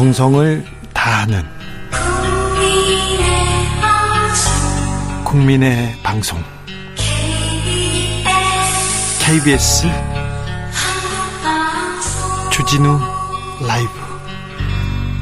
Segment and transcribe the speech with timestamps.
[0.00, 1.44] 정성을 다하는
[5.26, 6.42] 국민의 방송.
[9.22, 9.88] KBS
[12.50, 12.98] 주진우
[13.68, 13.90] 라이브.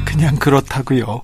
[0.05, 1.23] 그냥 그렇다고요.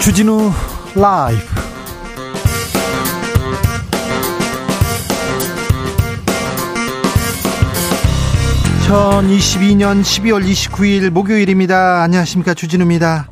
[0.00, 0.50] 주진우
[0.94, 1.60] 라이브
[8.90, 12.02] 2022년 12월 29일 목요일입니다.
[12.02, 12.54] 안녕하십니까.
[12.54, 13.28] 주진우입니다.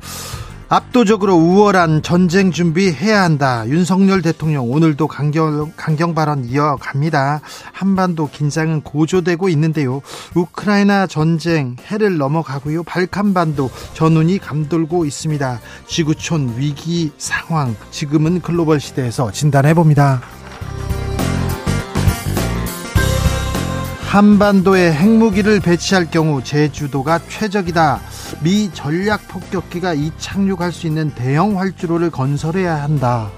[0.70, 3.66] 압도적으로 우월한 전쟁 준비해야 한다.
[3.68, 7.40] 윤석열 대통령 오늘도 강경, 강경 발언 이어갑니다.
[7.72, 10.02] 한반도 긴장은 고조되고 있는데요.
[10.34, 12.82] 우크라이나 전쟁 해를 넘어가고요.
[12.82, 15.60] 발칸반도 전운이 감돌고 있습니다.
[15.86, 20.20] 지구촌 위기 상황 지금은 글로벌 시대에서 진단해 봅니다.
[24.08, 28.00] 한반도에 핵무기를 배치할 경우 제주도가 최적이다.
[28.42, 33.30] 미 전략 폭격기가 이착륙할 수 있는 대형 활주로를 건설해야 한다.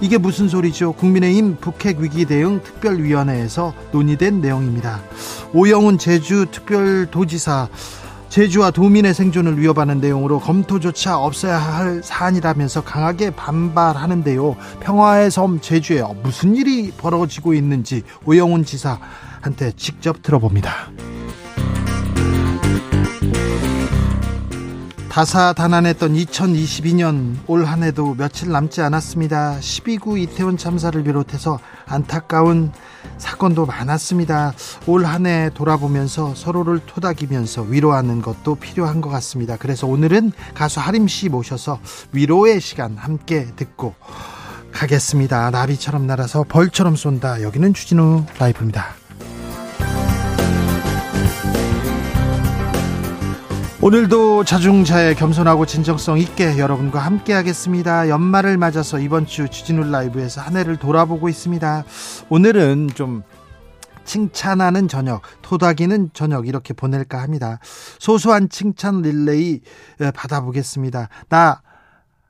[0.00, 0.92] 이게 무슨 소리죠?
[0.92, 5.02] 국민의힘 북핵 위기 대응 특별위원회에서 논의된 내용입니다.
[5.52, 7.68] 오영훈 제주 특별도지사
[8.34, 14.56] 제주와 도민의 생존을 위협하는 내용으로 검토조차 없어야 할 사안이라면서 강하게 반발하는데요.
[14.80, 18.98] 평화의 섬 제주에 무슨 일이 벌어지고 있는지 오영훈 지사
[19.40, 20.90] 한테 직접 들어봅니다.
[25.14, 29.58] 다사다난했던 2022년 올 한 해도 며칠 남지 않았습니다.
[29.60, 32.72] 12구 이태원 참사를 비롯해서 안타까운
[33.18, 34.52] 사건도 많았습니다.
[34.88, 39.56] 올 한 해 돌아보면서 서로를 토닥이면서 위로하는 것도 필요한 것 같습니다.
[39.56, 41.78] 그래서 오늘은 가수 하림 씨 모셔서
[42.10, 43.94] 위로의 시간 함께 듣고
[44.72, 45.50] 가겠습니다.
[45.50, 47.42] 나비처럼 날아서 벌처럼 쏜다.
[47.42, 49.03] 여기는 주진우 라이브입니다.
[53.84, 58.08] 오늘도 자중자애 겸손하고 진정성 있게 여러분과 함께 하겠습니다.
[58.08, 61.84] 연말을 맞아서 이번 주 주진우 라이브에서 한 해를 돌아보고 있습니다.
[62.30, 63.22] 오늘은 좀
[64.06, 67.58] 칭찬하는 저녁, 토닥이는 저녁 이렇게 보낼까 합니다.
[67.98, 69.60] 소소한 칭찬 릴레이
[70.14, 71.10] 받아보겠습니다.
[71.28, 71.60] 나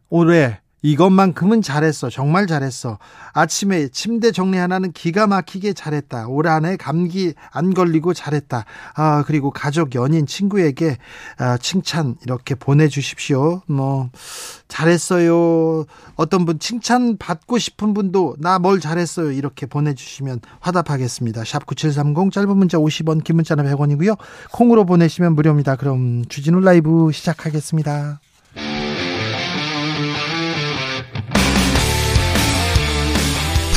[0.09, 2.11] 올해 이것만큼은 잘했어.
[2.11, 2.99] 정말 잘했어.
[3.33, 6.29] 아침에 침대 정리 하나는 기가 막히게 잘했다.
[6.29, 8.67] 올 한해 감기 안 걸리고 잘했다.
[8.95, 10.99] 아, 그리고 가족, 연인, 친구에게
[11.39, 13.63] 아, 칭찬 이렇게 보내주십시오.
[13.67, 14.11] 뭐,
[14.69, 15.87] 잘했어요.
[16.17, 19.33] 어떤 분 칭찬 받고 싶은 분도 나 뭘 잘했어요.
[19.33, 21.43] 이렇게 보내주시면 화답하겠습니다.
[21.43, 24.17] 샵9730 짧은 문자 50원, 긴 문자는 100원이고요.
[24.53, 25.77] 콩으로 보내시면 무료입니다.
[25.77, 28.21] 그럼 주진우 라이브 시작하겠습니다.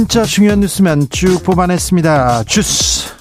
[0.00, 2.44] 진짜 중요한 뉴스면 쭉 뽑아냈습니다.
[2.44, 3.14] 주스.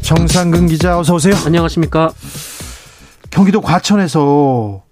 [0.00, 1.34] 정상근 기자 어서 오세요.
[1.44, 2.12] 안녕하십니까.
[3.30, 4.84] 경기도 과천에서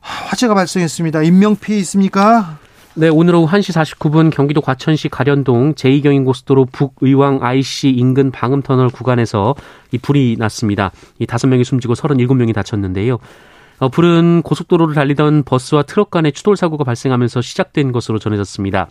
[0.00, 1.22] 화재가 발생했습니다.
[1.22, 2.58] 인명 피해 있습니까?
[2.92, 9.54] 네, 오늘 오후 1시 49분 경기도 과천시 가련동 제2경인 고속도로 북의왕 IC 인근 방음터널 구간에서
[9.90, 10.92] 이 불이 났습니다.
[11.18, 13.20] 이 5명이 숨지고 37명이 다쳤는데요.
[13.78, 18.88] 어, 불은 고속도로를 달리던 버스와 트럭 간의 추돌 사고가 발생하면서 시작된 것으로 전해졌습니다.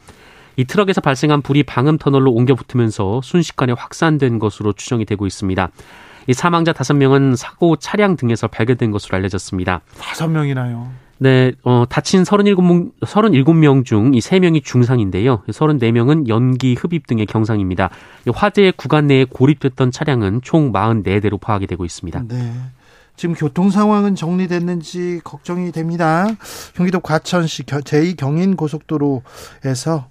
[0.55, 5.69] 이 트럭에서 발생한 불이 방음 터널로 옮겨 붙으면서 순식간에 확산된 것으로 추정이 되고 있습니다.
[6.27, 9.81] 이 사망자 5명은 사고 차량 등에서 발견된 것으로 알려졌습니다.
[9.99, 10.87] 5명이나요?
[11.17, 15.41] 네, 어, 다친 37명, 37명 중 이 3명이 중상인데요.
[15.47, 17.89] 34명은 연기 흡입 등의 경상입니다.
[18.33, 22.23] 화재 구간 내에 고립됐던 차량은 총 44대로 파악이 되고 있습니다.
[22.27, 22.53] 네.
[23.15, 26.27] 지금 교통 상황은 정리됐는지 걱정이 됩니다.
[26.75, 30.07] 경기도 과천시 제2경인 고속도로에서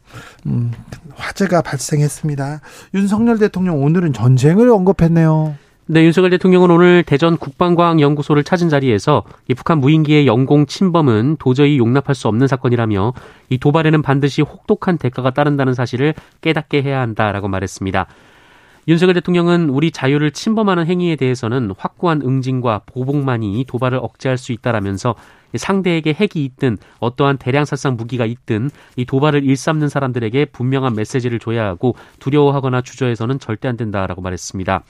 [0.47, 0.73] 음,
[1.15, 2.61] 화재가 발생했습니다.
[2.95, 5.57] 윤석열 대통령 오늘은 전쟁을 언급했네요.
[5.87, 12.15] 네, 윤석열 대통령은 오늘 대전 국방과학연구소를 찾은 자리에서 이 북한 무인기의 영공 침범은 도저히 용납할
[12.15, 13.13] 수 없는 사건이라며
[13.51, 18.07] 이 도발에는 반드시 혹독한 대가가 따른다는 사실을 깨닫게 해야 한다라고 말했습니다.
[18.89, 25.15] 윤석열 대통령은 우리 자유를 침범하는 행위에 대해서는 확고한 응징과 보복만이 도발을 억제할 수 있다라면서
[25.55, 31.67] 상대에게 핵이 있든 어떠한 대량 살상 무기가 있든 이 도발을 일삼는 사람들에게 분명한 메시지를 줘야
[31.67, 34.83] 하고 두려워하거나 주저해서는 절대 안 된다라고 말했습니다.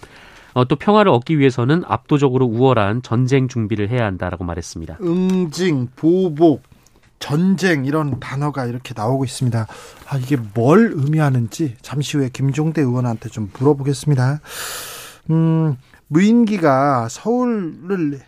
[0.54, 4.98] 어, 또 평화를 얻기 위해서는 압도적으로 우월한 전쟁 준비를 해야 한다라고 말했습니다.
[5.02, 6.62] 응징, 보복,
[7.22, 9.68] 전쟁 이런 단어가 이렇게 나오고 있습니다.
[10.08, 14.40] 아, 이게 뭘 의미하는지 잠시 후에 김종대 의원한테 좀 물어보겠습니다.
[15.30, 15.76] 음,
[16.08, 18.18] 무인기가 서울을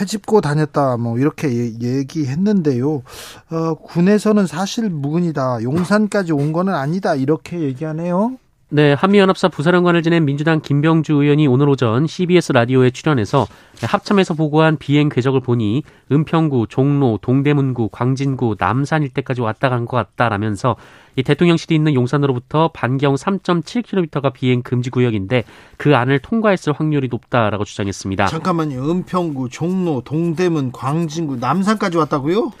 [0.00, 3.02] 회집고 다녔다 뭐 이렇게 얘기했는데요.
[3.50, 5.62] 어, 군에서는 사실 무근이다.
[5.62, 7.14] 용산까지 온 거는 아니다.
[7.14, 8.38] 이렇게 얘기하네요.
[8.74, 13.46] 네, 한미연합사 부사령관을 지낸 민주당 김병주 의원이 오늘 오전 CBS 라디오에 출연해서
[13.82, 20.76] 합참에서 보고한 비행 궤적을 보니 은평구, 종로, 동대문구, 광진구, 남산 일대까지 왔다 간 것 같다라면서
[21.16, 25.44] 이 대통령실이 있는 용산으로부터 반경 3.7km가 비행 금지 구역인데
[25.76, 28.28] 그 안을 통과했을 확률이 높다라고 주장했습니다.
[28.28, 28.90] 잠깐만요.
[28.90, 32.52] 은평구, 종로, 동대문, 광진구, 남산까지 왔다고요?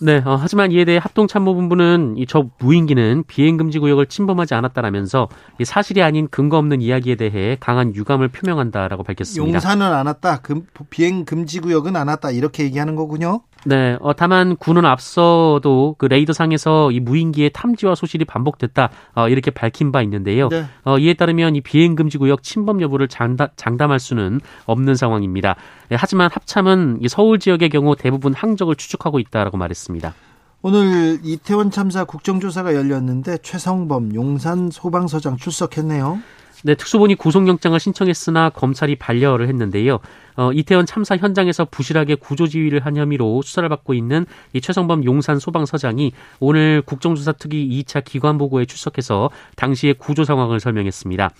[0.00, 5.28] 네, 어, 하지만 이에 대해 합동참모본부는 이 저 무인기는 비행금지 구역을 침범하지 않았다라면서
[5.58, 9.54] 이 사실이 아닌 근거 없는 이야기에 대해 강한 유감을 표명한다라고 밝혔습니다.
[9.54, 13.40] 용산은 안 왔다, 금, 비행금지 구역은 안 왔다 이렇게 얘기하는 거군요.
[13.64, 19.92] 네, 어, 다만 군은 앞서도 그 레이더상에서 이 무인기의 탐지와 소실이 반복됐다 어, 이렇게 밝힌
[19.92, 20.48] 바 있는데요.
[20.48, 20.64] 네.
[20.84, 25.56] 어, 이에 따르면 이 비행 금지 구역 침범 여부를 장담, 장담할 수는 없는 상황입니다.
[25.88, 30.14] 네, 하지만 합참은 이 서울 지역의 경우 대부분 항적을 추측하고 있다라고 말했습니다.
[30.60, 36.18] 오늘 이태원 참사 국정조사가 열렸는데 최성범 용산 소방서장 출석했네요.
[36.64, 40.00] 네, 특수본이 구속영장을 신청했으나 검찰이 반려를 했는데요.
[40.36, 46.12] 어, 이태원 참사 현장에서 부실하게 구조지휘를 한 혐의로 수사를 받고 있는 이 최성범 용산 소방서장이
[46.40, 51.30] 오늘 국정조사 특위 2차 기관 보고에 출석해서 당시의 구조 상황을 설명했습니다.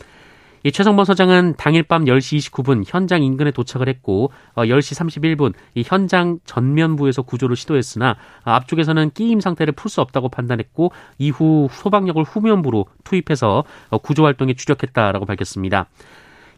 [0.65, 5.83] 이 최성범 서장은 당일 밤 10시 29분 현장 인근에 도착을 했고 어, 10시 31분 이
[5.87, 12.87] 현장 전면부에서 구조를 시도했으나 어, 앞쪽에서는 끼임 상태를 풀 수 없다고 판단했고 이후 소방력을 후면부로
[13.05, 15.87] 투입해서 어, 구조 활동에 주력했다라고 밝혔습니다.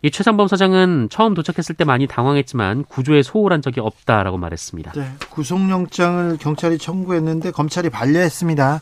[0.03, 4.93] 이 최상범 서장은 처음 도착했을 때 많이 당황했지만 구조에 소홀한 적이 없다라고 말했습니다.
[4.93, 8.81] 네, 구속영장을 경찰이 청구했는데 검찰이 반려했습니다.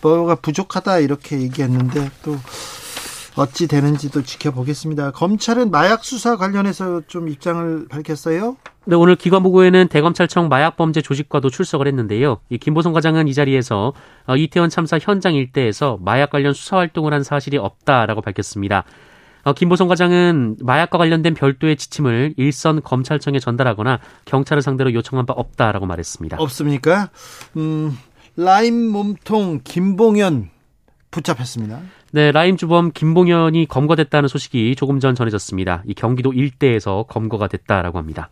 [0.00, 2.36] 뭐가 부족하다 이렇게 얘기했는데 또
[3.40, 5.12] 어찌 되는지도 지켜보겠습니다.
[5.12, 8.58] 검찰은 마약 수사 관련해서 좀 입장을 밝혔어요.
[8.84, 12.40] 네, 오늘 기관 보고에는 대검찰청 마약범죄 조직과도 출석을 했는데요.
[12.50, 13.94] 이 김보성 과장은 이 자리에서
[14.26, 18.84] 어, 이태원 참사 현장 일대에서 마약 관련 수사 활동을 한 사실이 없다라고 밝혔습니다.
[19.44, 25.86] 어, 김보성 과장은 마약과 관련된 별도의 지침을 일선 검찰청에 전달하거나 경찰을 상대로 요청한 바 없다라고
[25.86, 26.36] 말했습니다.
[26.38, 27.08] 없습니까?
[27.56, 27.96] 음,
[28.36, 30.50] 라임 몸통 김봉현
[31.10, 31.80] 붙잡혔습니다.
[32.12, 35.84] 네, 라임 주범 김봉현이 검거됐다는 소식이 조금 전 전해졌습니다.
[35.86, 38.30] 이 경기도 일대에서 검거가 됐다라고 합니다.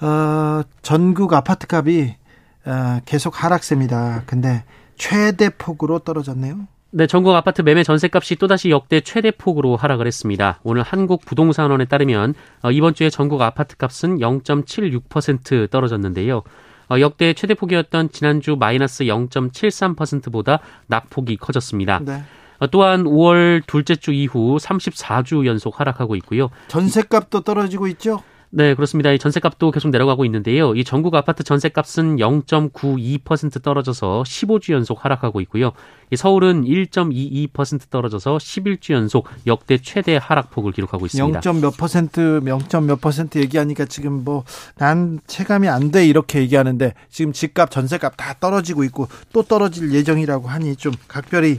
[0.00, 2.16] 어, 전국 아파트 값이
[2.64, 4.22] 어, 계속 하락세입니다.
[4.26, 4.64] 근데
[4.96, 6.66] 최대 폭으로 떨어졌네요.
[6.94, 10.60] 네, 전국 아파트 매매 전세값이 또다시 역대 최대 폭으로 하락을 했습니다.
[10.62, 16.42] 오늘 한국부동산원에 따르면 어, 이번 주에 전국 아파트 값은 0.76% 떨어졌는데요.
[16.90, 22.00] 어, 역대 최대 폭이었던 지난주 마이너스 0.73%보다 낙폭이 커졌습니다.
[22.02, 22.22] 네.
[22.62, 26.48] 어, 또한 5월 둘째 주 이후 34주 연속 하락하고 있고요.
[26.68, 28.22] 전세값도 떨어지고 있죠?
[28.54, 29.10] 네, 그렇습니다.
[29.10, 30.74] 이 전세값도 계속 내려가고 있는데요.
[30.74, 35.72] 이 전국 아파트 전세값은 0.92% 떨어져서 15주 연속 하락하고 있고요.
[36.12, 41.40] 이 서울은 1.22% 떨어져서 11주 연속 역대 최대 하락폭을 기록하고 있습니다.
[41.44, 41.60] 0.
[41.62, 42.86] 몇 퍼센트, 0.
[42.86, 44.44] 몇 퍼센트 얘기하니까 지금 뭐
[44.76, 50.46] 난 체감이 안 돼 이렇게 얘기하는데 지금 집값, 전세값 다 떨어지고 있고 또 떨어질 예정이라고
[50.48, 51.58] 하니 좀 각별히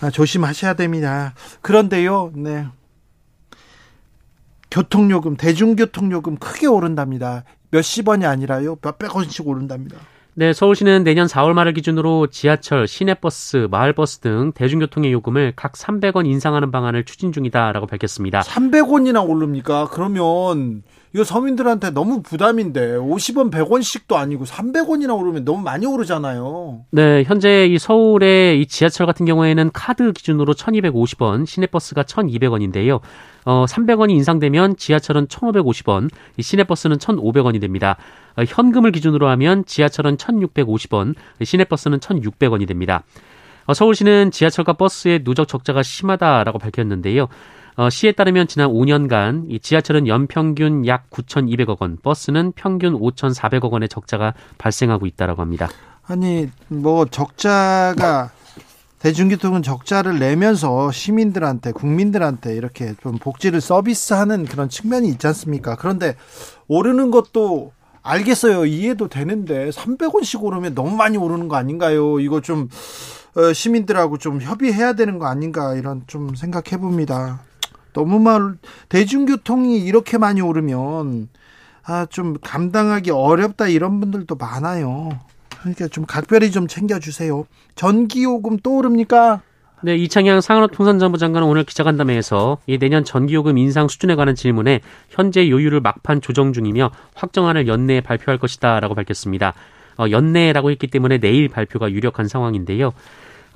[0.00, 1.34] 아, 조심하셔야 됩니다.
[1.62, 2.66] 그런데요, 네.
[4.70, 7.44] 교통요금, 대중교통요금 크게 오른답니다.
[7.70, 8.76] 몇십 원이 아니라요.
[8.82, 9.98] 몇백 원씩 오른답니다.
[10.34, 16.70] 네, 서울시는 내년 4월 말을 기준으로 지하철, 시내버스, 마을버스 등 대중교통의 요금을 각 300원 인상하는
[16.70, 18.40] 방안을 추진 중이다라고 밝혔습니다.
[18.40, 19.88] 300원이나 오릅니까?
[19.90, 20.82] 그러면
[21.16, 26.84] 이거 서민들한테 너무 부담인데 50원, 100원씩도 아니고 300원이나 오르면 너무 많이 오르잖아요.
[26.90, 33.00] 네, 현재 이 서울의 이 지하철 같은 경우에는 카드 기준으로 1,250원, 시내버스가 1,200원인데요.
[33.46, 37.96] 어, 300원이 인상되면 지하철은 1,550원, 시내버스는 1,500원이 됩니다.
[38.36, 43.04] 어, 현금을 기준으로 하면 지하철은 1,650원, 시내버스는 1,600원이 됩니다.
[43.64, 47.28] 어, 서울시는 지하철과 버스의 누적 적자가 심하다라고 밝혔는데요.
[47.76, 53.90] 어, 시에 따르면 지난 5년간 이 지하철은 연평균 약 9,200억 원, 버스는 평균 5,400억 원의
[53.90, 55.68] 적자가 발생하고 있다라고 합니다.
[56.06, 58.30] 아니 뭐 적자가
[59.00, 65.76] 대중교통은 적자를 내면서 시민들한테 국민들한테 이렇게 좀 복지를 서비스하는 그런 측면이 있지 않습니까?
[65.76, 66.16] 그런데
[66.68, 68.64] 오르는 것도 알겠어요.
[68.64, 72.20] 이해도 되는데 300원씩 오르면 너무 많이 오르는 거 아닌가요?
[72.20, 72.70] 이거 좀
[73.34, 77.40] 어, 시민들하고 좀 협의해야 되는 거 아닌가 이런 좀 생각해 봅니다.
[77.96, 78.56] 너무 말
[78.90, 81.28] 대중교통이 이렇게 많이 오르면
[81.84, 85.08] 아 좀 감당하기 어렵다 이런 분들도 많아요.
[85.60, 87.46] 그러니까 좀 각별히 좀 챙겨 주세요.
[87.74, 89.40] 전기요금 또 오릅니까?
[89.82, 95.80] 네, 이창양 상한업통상자부 장관은 오늘 기자간담회에서 이 내년 전기요금 인상 수준에 관한 질문에 현재 요율을
[95.80, 99.54] 막판 조정 중이며 확정안을 연내에 발표할 것이다라고 밝혔습니다.
[99.98, 102.92] 어, 연내라고 했기 때문에 내일 발표가 유력한 상황인데요.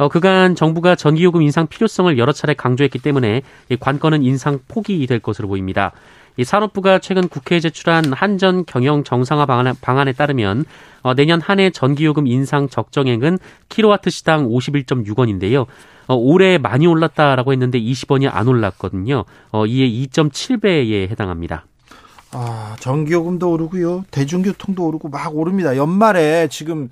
[0.00, 5.19] 어, 그간 정부가 전기요금 인상 필요성을 여러 차례 강조했기 때문에 이 관건은 인상 폭이 될
[5.19, 5.92] 것으로 보입니다.
[6.38, 10.64] 이 산업부가 최근 국회에 제출한 한전 경영 정상화 방안에, 방안 에 따르면
[11.02, 13.38] 어, 내년 한 해 전기요금 인상 적정액은
[13.69, 15.66] 킬로와트 시당 51.6원인데요.
[16.07, 19.26] 어, 올해 많이 올랐다라고 했는데 20원이 안 올랐거든요.
[19.52, 21.66] 어, 이에 2.7배에 해당합니다.
[22.33, 24.07] 아, 전기요금도 오르고요.
[24.11, 25.76] 대중교통도 오르고 막 오릅니다.
[25.76, 26.88] 연말에 지금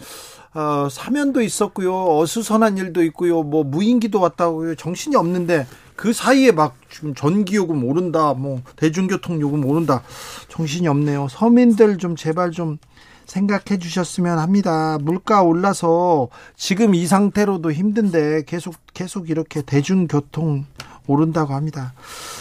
[0.58, 2.18] 어, 사면도 있었고요.
[2.18, 3.44] 어수선한 일도 있고요.
[3.44, 4.74] 뭐 무인기도 왔다고요.
[4.74, 8.34] 정신이 없는데 그 사이에 막 지금 전기요금 오른다.
[8.34, 10.02] 뭐 대중교통 요금 오른다.
[10.48, 11.28] 정신이 없네요.
[11.30, 12.78] 서민들 좀 제발 좀
[13.26, 14.98] 생각해 주셨으면 합니다.
[15.00, 20.64] 물가 올라서 지금 이 상태로도 힘든데 계속 계속 이렇게 대중교통
[21.06, 21.92] 오른다고 합니다.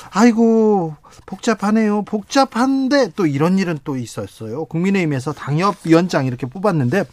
[0.09, 0.95] 아이고
[1.27, 2.01] 복잡하네요.
[2.01, 4.65] 복잡한데 또 이런 일은 또 있었어요.
[4.65, 7.03] 국민의힘에서 당협위원장 이렇게 뽑았는데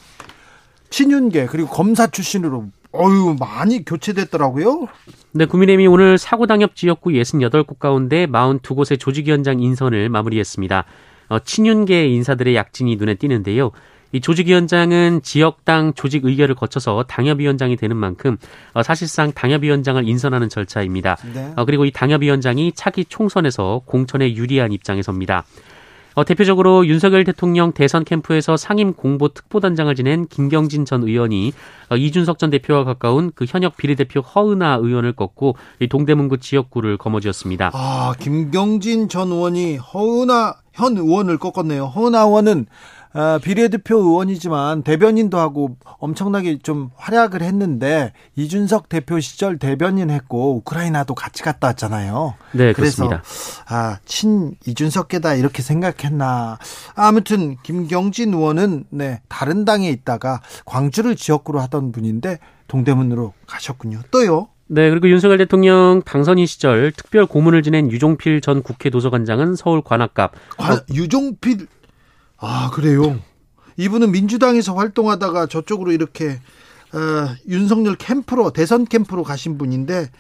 [0.94, 4.86] 친윤계 그리고 검사 출신으로 어유 많이 교체됐더라고요.
[5.32, 10.84] 네, 국민의힘이 오늘 사고 당협 지역구 68곳 가운데 42곳의 조직위원장 인선을 마무리했습니다.
[11.30, 13.72] 어, 친윤계 인사들의 약진이 눈에 띄는데요.
[14.12, 18.36] 이 조직위원장은 지역당 조직 의결을 거쳐서 당협위원장이 되는 만큼
[18.72, 21.16] 어, 사실상 당협위원장을 인선하는 절차입니다.
[21.34, 21.52] 네.
[21.56, 25.44] 어, 그리고 이 당협위원장이 차기 총선에서 공천에 유리한 입장에 섭니다.
[26.14, 31.52] 어, 대표적으로 윤석열 대통령 대선 캠프에서 상임 공보 특보단장을 지낸 김경진 전 의원이
[31.90, 37.73] 어, 이준석 전 대표와 가까운 그 현역 비례대표 허은하 의원을 꺾고 이 동대문구 지역구를 거머쥐었습니다.
[37.75, 41.87] 아, 김경진 전 의원이 허은하 현 의원을 꺾었네요.
[41.87, 42.66] 허은하 의원은
[43.14, 51.14] 어, 비례대표 의원이지만 대변인도 하고 엄청나게 좀 활약을 했는데 이준석 대표 시절 대변인 했고 우크라이나도
[51.14, 52.35] 같이 갔다 왔잖아요.
[52.52, 53.23] 네, 그렇습니다.
[53.68, 56.59] 아, 친 이준석계다 이렇게 생각했나.
[56.97, 64.00] 아무튼 김경진 의원은 네, 다른 당에 있다가 광주를 지역구로 하던 분인데 동대문으로 가셨군요.
[64.11, 64.49] 또요?
[64.66, 70.33] 네, 그리고 윤석열 대통령 당선인 시절 특별 고문을 지낸 유종필 전 국회 도서관장은 서울 관악갑.
[70.56, 71.66] 관, 유종필
[72.46, 73.18] 아, 그래요?
[73.76, 76.40] 이분은 민주당에서 활동하다가 저쪽으로 이렇게
[76.92, 80.10] 어, 윤석열 캠프로 대선 캠프로 가신 분인데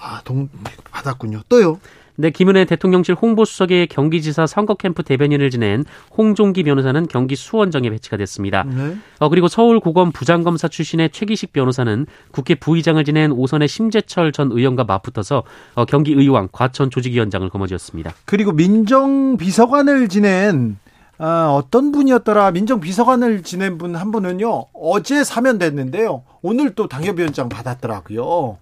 [0.00, 0.48] 아, 동
[0.90, 1.42] 받았군요.
[1.48, 1.78] 또요.
[2.16, 5.84] 네, 김은혜 대통령실 홍보수석의 경기지사 선거 캠프 대변인을 지낸
[6.18, 8.64] 홍종기 변호사는 경기 수원정에 배치가 됐습니다.
[8.64, 8.96] 네.
[9.20, 15.44] 어, 그리고 서울고검 부장검사 출신의 최기식 변호사는 국회 부의장을 지낸 오선의 심재철 전 의원과 맞붙어서
[15.74, 18.12] 어, 경기의왕 과천 조직위원장을 거머쥐었습니다.
[18.26, 20.76] 그리고 민정비서관을 지낸
[21.22, 28.56] 아, 어떤 분이었더라 민정비서관을 지낸 분 한 분은요 어제 사면됐는데요 오늘 또 당협위원장 받았더라고요.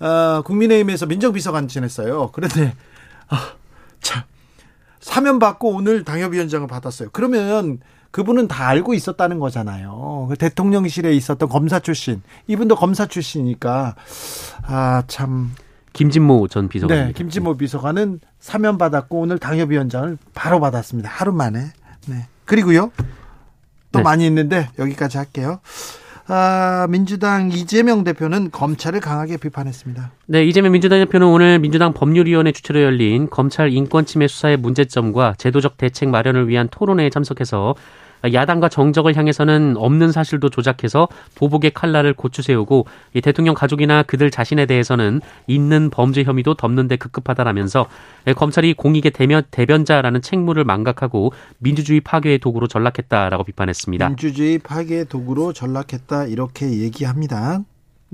[0.00, 2.30] 아, 국민의힘에서 민정비서관 지냈어요.
[2.32, 2.74] 그런데
[3.28, 3.52] 아,
[4.02, 4.24] 참
[5.00, 7.08] 사면 받고 오늘 당협위원장을 받았어요.
[7.12, 10.26] 그러면 그분은 다 알고 있었다는 거잖아요.
[10.28, 13.94] 그 대통령실에 있었던 검사 출신 이분도 검사 출신이니까
[14.66, 15.52] 아 참
[15.94, 17.06] 김진모 전 비서관.
[17.06, 21.08] 네, 김진모 비서관은 사면 받았고 오늘 당협위원장을 바로 받았습니다.
[21.08, 21.72] 하루 만에.
[22.06, 22.26] 네.
[22.44, 22.90] 그리고요.
[23.92, 24.02] 또 네.
[24.02, 25.60] 많이 있는데 여기까지 할게요.
[26.28, 30.12] 아, 민주당 이재명 대표는 검찰을 강하게 비판했습니다.
[30.26, 35.76] 네, 이재명 민주당 대표는 오늘 민주당 법률위원회 주최로 열린 검찰 인권 침해 수사의 문제점과 제도적
[35.76, 37.74] 대책 마련을 위한 토론회에 참석해서
[38.30, 44.66] 야당과 정적을 향해서는 없는 사실도 조작해서 보복의 칼날을 고추 세우고 이 대통령 가족이나 그들 자신에
[44.66, 47.86] 대해서는 있는 범죄 혐의도 덮는데 급급하다라면서
[48.36, 54.08] 검찰이 공익의 대면, 대변자라는 책무를 망각하고 민주주의 파괴의 도구로 전락했다라고 비판했습니다.
[54.08, 57.62] 민주주의 파괴의 도구로 전락했다 이렇게 얘기합니다.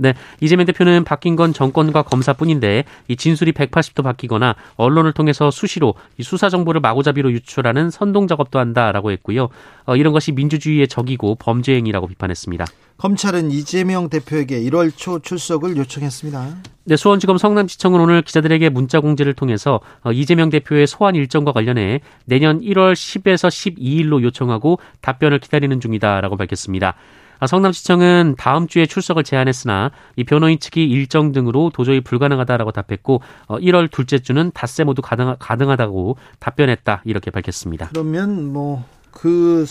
[0.01, 6.23] 네, 이재명 대표는 바뀐 건 정권과 검사뿐인데 이 진술이 180도 바뀌거나 언론을 통해서 수시로 이
[6.23, 9.49] 수사 정보를 마구잡이로 유출하는 선동 작업도 한다라고 했고요.
[9.87, 12.65] 어, 이런 것이 민주주의의 적이고 범죄 행위라고 비판했습니다.
[12.97, 16.57] 검찰은 이재명 대표에게 1월 초 출석을 요청했습니다.
[16.85, 22.61] 네, 수원지검 성남지청은 오늘 기자들에게 문자 공지를 통해서 어, 이재명 대표의 소환 일정과 관련해 내년
[22.61, 26.95] 1월 10에서 12일로 요청하고 답변을 기다리는 중이다라고 밝혔습니다.
[27.41, 33.85] 아, 성남시청은 다음 주에 출석을 제안했으나 이 변호인 측이 일정 등으로 도저히 불가능하다라고 답했고 1월
[33.85, 37.89] 어, 둘째 주는 닷새 모두 가능, 가능하다고 답변했다 이렇게 밝혔습니다.
[37.91, 39.67] 그러면 뭐그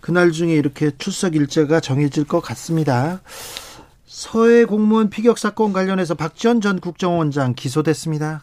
[0.00, 3.20] 그날 중에 이렇게 출석 일제가 정해질 것 같습니다.
[4.06, 8.42] 서해 공무원 피격 사건 관련해서 박지원 전 국정원장 기소됐습니다.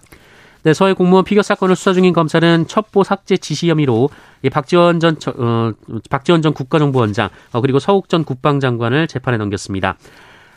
[0.63, 4.09] 네, 서해 공무원 피격 사건을 수사 중인 검찰은 첩보 삭제 지시 혐의로
[4.49, 5.73] 박지원 전 어,
[6.09, 9.97] 박지원 전 국가정보원장 어, 그리고 서욱 전 국방장관을 재판에 넘겼습니다.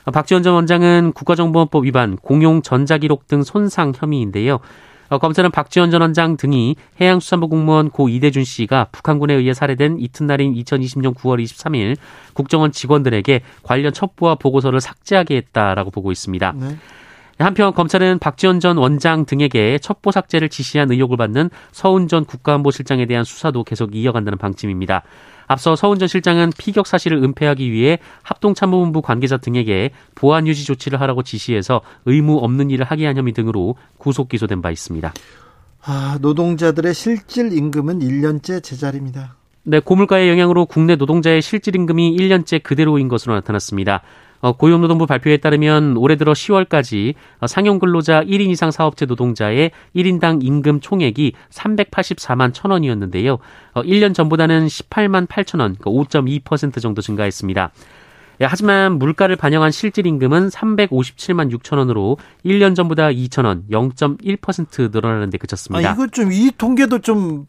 [0.05, 4.61] 어, 박지원 전 원장은 국가정보원법 위반, 공용 전자기록 등 손상 혐의인데요.
[5.09, 10.55] 어, 검찰은 박지원 전 원장 등이 해양수산부 공무원 고 이대준 씨가 북한군에 의해 살해된 이튿날인
[10.55, 11.97] 2020년 9월 23일
[12.33, 16.55] 국정원 직원들에게 관련 첩보와 보고서를 삭제하게 했다라고 보고 있습니다.
[16.57, 16.77] 네.
[17.39, 23.25] 한편 검찰은 박지원 전 원장 등에게 첩보 삭제를 지시한 의혹을 받는 서훈 전 국가안보실장에 대한
[23.25, 25.03] 수사도 계속 이어간다는 방침입니다.
[25.47, 31.23] 앞서 서훈 전 실장은 피격 사실을 은폐하기 위해 합동참모본부 관계자 등에게 보안 유지 조치를 하라고
[31.23, 35.13] 지시해서 의무 없는 일을 하게 한 혐의 등으로 구속 기소된 바 있습니다.
[35.85, 39.37] 아, 노동자들의 실질 임금은 1년째 제자리입니다.
[39.63, 44.03] 네, 고물가의 영향으로 국내 노동자의 실질 임금이 1년째 그대로인 것으로 나타났습니다.
[44.41, 47.15] 어, 고용노동부 발표에 따르면 올해 들어 10월까지
[47.47, 53.39] 상용 근로자 1인 이상 사업체 노동자의 1인당 임금 총액이 384만 1천 원이었는데요.
[53.75, 57.71] 1년 어, 전보다는 18만 8천 원, 5.2% 그러니까 정도 증가했습니다.
[58.41, 65.31] 예, 하지만 물가를 반영한 실질 임금은 357만 6천 원으로 1년 전보다 2천 원, 0.1% 늘어나는
[65.31, 65.89] 데 그쳤습니다.
[65.89, 67.47] 아, 이거 좀 이 통계도 좀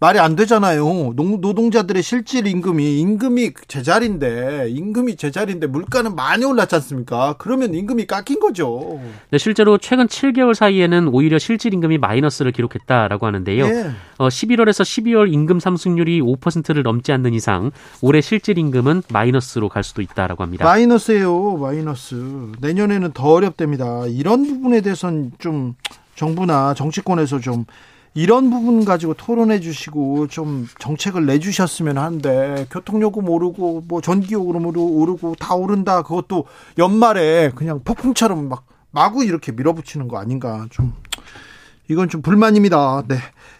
[0.00, 1.12] 말이 안 되잖아요.
[1.16, 7.34] 노동자들의 실질 임금이 임금이 제자리인데 임금이 제자리인데 물가는 많이 올랐지 않습니까?
[7.38, 9.00] 그러면 임금이 깎인 거죠.
[9.30, 13.66] 네, 실제로 최근 7개월 사이에는 오히려 실질 임금이 마이너스를 기록했다라고 하는데요.
[13.66, 13.90] 네.
[14.18, 20.00] 어, 11월에서 12월 임금 상승률이 5%를 넘지 않는 이상 올해 실질 임금은 마이너스로 갈 수도
[20.00, 20.64] 있다라고 합니다.
[20.64, 22.14] 마이너스예요, 마이너스.
[22.60, 24.06] 내년에는 더 어렵답니다.
[24.06, 25.74] 이런 부분에 대해서는 좀
[26.14, 27.64] 정부나 정치권에서 좀
[28.14, 35.36] 이런 부분 가지고 토론해 주시고 좀 정책을 내 주셨으면 하는데 교통요금 오르고 뭐 전기요금 오르고
[35.38, 36.46] 다 오른다 그것도
[36.78, 40.94] 연말에 그냥 폭풍처럼 막 마구 이렇게 밀어붙이는 거 아닌가 좀
[41.88, 43.04] 이건 좀 불만입니다.
[43.08, 43.16] 네.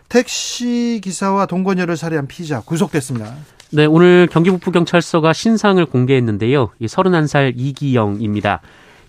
[0.08, 3.34] 택시 기사와 동거녀를 살해한 피의자 구속됐습니다.
[3.70, 6.70] 네, 오늘 경기북부경찰서가 신상을 공개했는데요.
[6.78, 8.60] 이 31살 이기영입니다.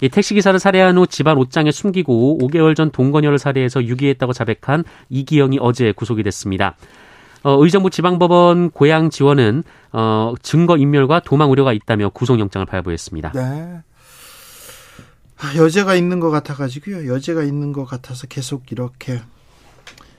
[0.02, 5.92] 이 택시기사를 살해한 후 집안 옷장에 숨기고 5개월 전 동거녀를 살해해서 유기했다고 자백한 이기영이 어제
[5.92, 6.76] 구속이 됐습니다.
[7.44, 13.32] 어, 의정부 지방법원 고양 지원은 어, 증거 인멸과 도망 우려가 있다며 구속영장을 발부했습니다.
[13.34, 13.82] 네.
[15.42, 17.12] 아, 여죄가 있는 것 같아가지고요.
[17.14, 19.22] 여죄가 있는 것 같아서 계속 이렇게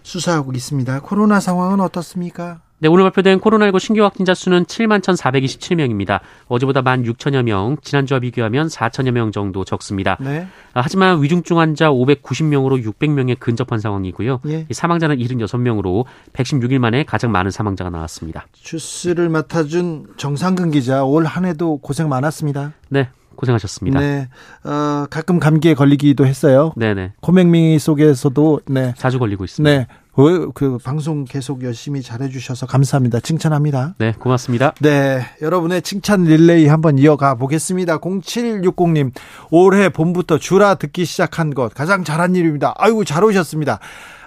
[0.02, 1.00] 수사하고 있습니다.
[1.00, 2.62] 코로나 상황은 어떻습니까?
[2.82, 6.20] 네, 오늘 발표된 코로나19 신규 확진자 수는 7만 1,427명입니다.
[6.48, 10.16] 어제보다 1만 6천여 명, 지난주와 비교하면 4천여 명 정도 적습니다.
[10.18, 10.46] 네.
[10.72, 14.40] 아, 하지만 위중증 환자 590명으로 600명에 근접한 상황이고요.
[14.46, 14.66] 예.
[14.70, 18.46] 사망자는 76명으로 116일 만에 가장 많은 사망자가 나왔습니다.
[18.52, 22.72] 주스를 맡아준 정상근 기자, 올 한 해도 고생 많았습니다.
[22.88, 24.00] 네, 고생하셨습니다.
[24.00, 24.28] 네,
[24.64, 26.72] 어, 가끔 감기에 걸리기도 했어요.
[26.76, 27.12] 네네.
[27.20, 29.70] 코맹맹이 속에서도 네 자주 걸리고 있습니다.
[29.70, 29.86] 네,
[30.20, 33.20] 그, 그 방송 계속 열심히 잘해주셔서 감사합니다.
[33.20, 33.94] 칭찬합니다.
[33.96, 34.74] 네, 고맙습니다.
[34.80, 37.98] 네, 여러분의 칭찬 릴레이 한번 이어가 보겠습니다.
[38.00, 39.12] 0760님,
[39.50, 42.74] 올해 봄부터 주라 듣기 시작한 것 가장 잘한 일입니다.
[42.76, 43.78] 아이고 잘 오셨습니다.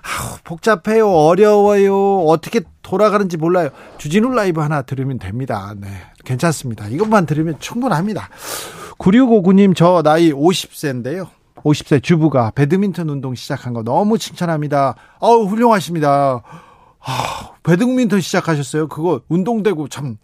[0.01, 3.69] 아우, 복잡해요, 어려워요, 어떻게 돌아가는지 몰라요.
[3.99, 5.75] 주진우 라이브 하나 들으면 됩니다.
[5.79, 5.87] 네,
[6.25, 6.87] 괜찮습니다.
[6.87, 8.29] 이것만 들으면 충분합니다.
[8.97, 11.27] 9659님, 저 나이 50세인데요.
[11.63, 14.95] 50세 주부가 배드민턴 운동 시작한 거 너무 칭찬합니다.
[15.19, 16.41] 어우, 훌륭하십니다.
[16.99, 18.87] 아, 배드민턴 시작하셨어요?
[18.87, 20.17] 그거 운동되고 참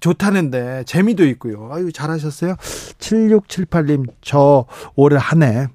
[0.00, 1.70] 좋다는데 재미도 있고요.
[1.72, 2.54] 아유, 잘하셨어요.
[2.56, 5.68] 7678님, 저 올해 한 해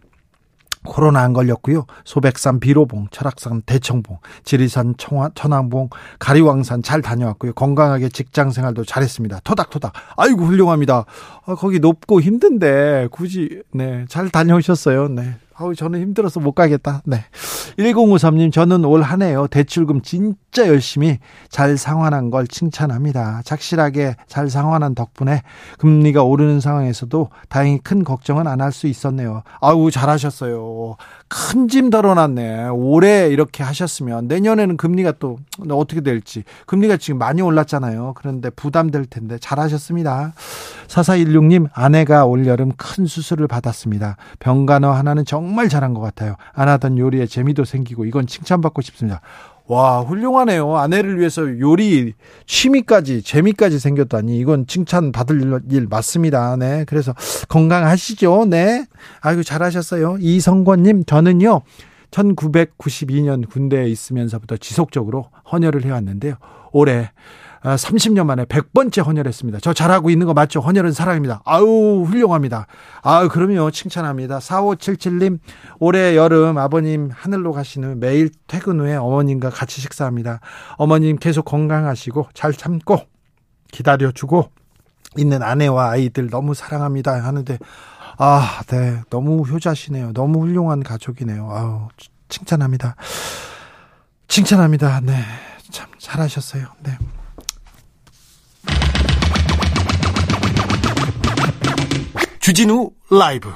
[0.85, 1.85] 코로나 안 걸렸고요.
[2.05, 7.53] 소백산 비로봉, 철학산 대청봉, 지리산 청화, 천왕봉, 가리왕산 잘 다녀왔고요.
[7.53, 9.41] 건강하게 직장 생활도 잘했습니다.
[9.43, 9.93] 토닥토닥.
[10.17, 11.05] 아이고 훌륭합니다.
[11.45, 15.09] 아, 거기 높고 힘든데 굳이 네, 잘 다녀오셨어요.
[15.09, 15.35] 네.
[15.55, 17.01] 아우 저는 힘들어서 못 가겠다.
[17.05, 17.25] 네.
[17.77, 19.47] 1053님 저는 올 한해요.
[19.47, 23.41] 대출금 진짜 열심히 잘 상환한 걸 칭찬합니다.
[23.45, 25.41] 착실하게 잘 상환한 덕분에
[25.77, 29.43] 금리가 오르는 상황에서도 다행히 큰 걱정은 안 할 수 있었네요.
[29.61, 30.95] 아우 잘하셨어요.
[31.33, 32.67] 큰 짐 덜어놨네.
[32.67, 35.39] 올해 이렇게 하셨으면 내년에는 금리가 또
[35.71, 36.43] 어떻게 될지.
[36.67, 38.13] 금리가 지금 많이 올랐잖아요.
[38.15, 40.33] 그런데 부담될 텐데 잘하셨습니다.
[40.87, 44.17] 4416님 아내가 올여름 큰 수술을 받았습니다.
[44.39, 46.35] 병간호 하나는 정말 잘한 것 같아요.
[46.53, 49.21] 안 하던 요리에 재미도 생기고 이건 칭찬받고 싶습니다.
[49.67, 50.75] 와, 훌륭하네요.
[50.75, 52.13] 아내를 위해서 요리
[52.45, 56.57] 취미까지 재미까지 생겼다니 이건 칭찬 받을 일 맞습니다.
[56.57, 56.83] 네.
[56.85, 57.13] 그래서
[57.47, 58.45] 건강하시죠.
[58.49, 58.85] 네.
[59.21, 60.17] 아이고 잘하셨어요.
[60.19, 61.61] 이성권 님, 저는요.
[62.11, 66.35] 1992년 군대에 있으면서부터 지속적으로 헌혈을 해 왔는데요.
[66.71, 67.11] 올해
[67.63, 69.59] 30년 아, 만에 100번째 헌혈했습니다.
[69.61, 70.59] 저 잘하고 있는 거 맞죠?
[70.59, 71.41] 헌혈은 사랑입니다.
[71.45, 72.67] 아우, 훌륭합니다.
[73.01, 73.71] 아우, 그럼요.
[73.71, 74.39] 칭찬합니다.
[74.39, 75.39] 4577님,
[75.79, 80.41] 올해 여름 아버님 하늘로 후 매일 퇴근 후에 어머님과 같이 식사합니다.
[80.77, 82.99] 어머님 계속 건강하시고 잘 참고
[83.71, 84.49] 기다려주고
[85.17, 87.23] 있는 아내와 아이들 너무 사랑합니다.
[87.23, 87.57] 하는데,
[88.17, 89.01] 아, 네.
[89.09, 90.11] 너무 효자시네요.
[90.13, 91.49] 너무 훌륭한 가족이네요.
[91.49, 91.87] 아우,
[92.27, 92.95] 칭찬합니다.
[94.27, 94.99] 칭찬합니다.
[95.01, 95.13] 네.
[95.71, 96.65] 참 잘하셨어요.
[96.83, 96.97] 네.
[102.43, 103.49] 주진우 라이브.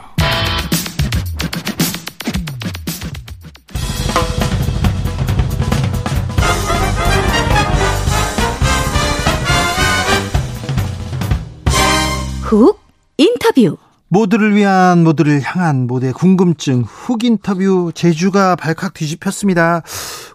[12.43, 12.79] 훅
[13.17, 13.77] 인터뷰
[14.09, 19.81] 모두를 위한 모두를 향한 모두의 궁금증 훅 인터뷰 제주가 발칵 뒤집혔습니다.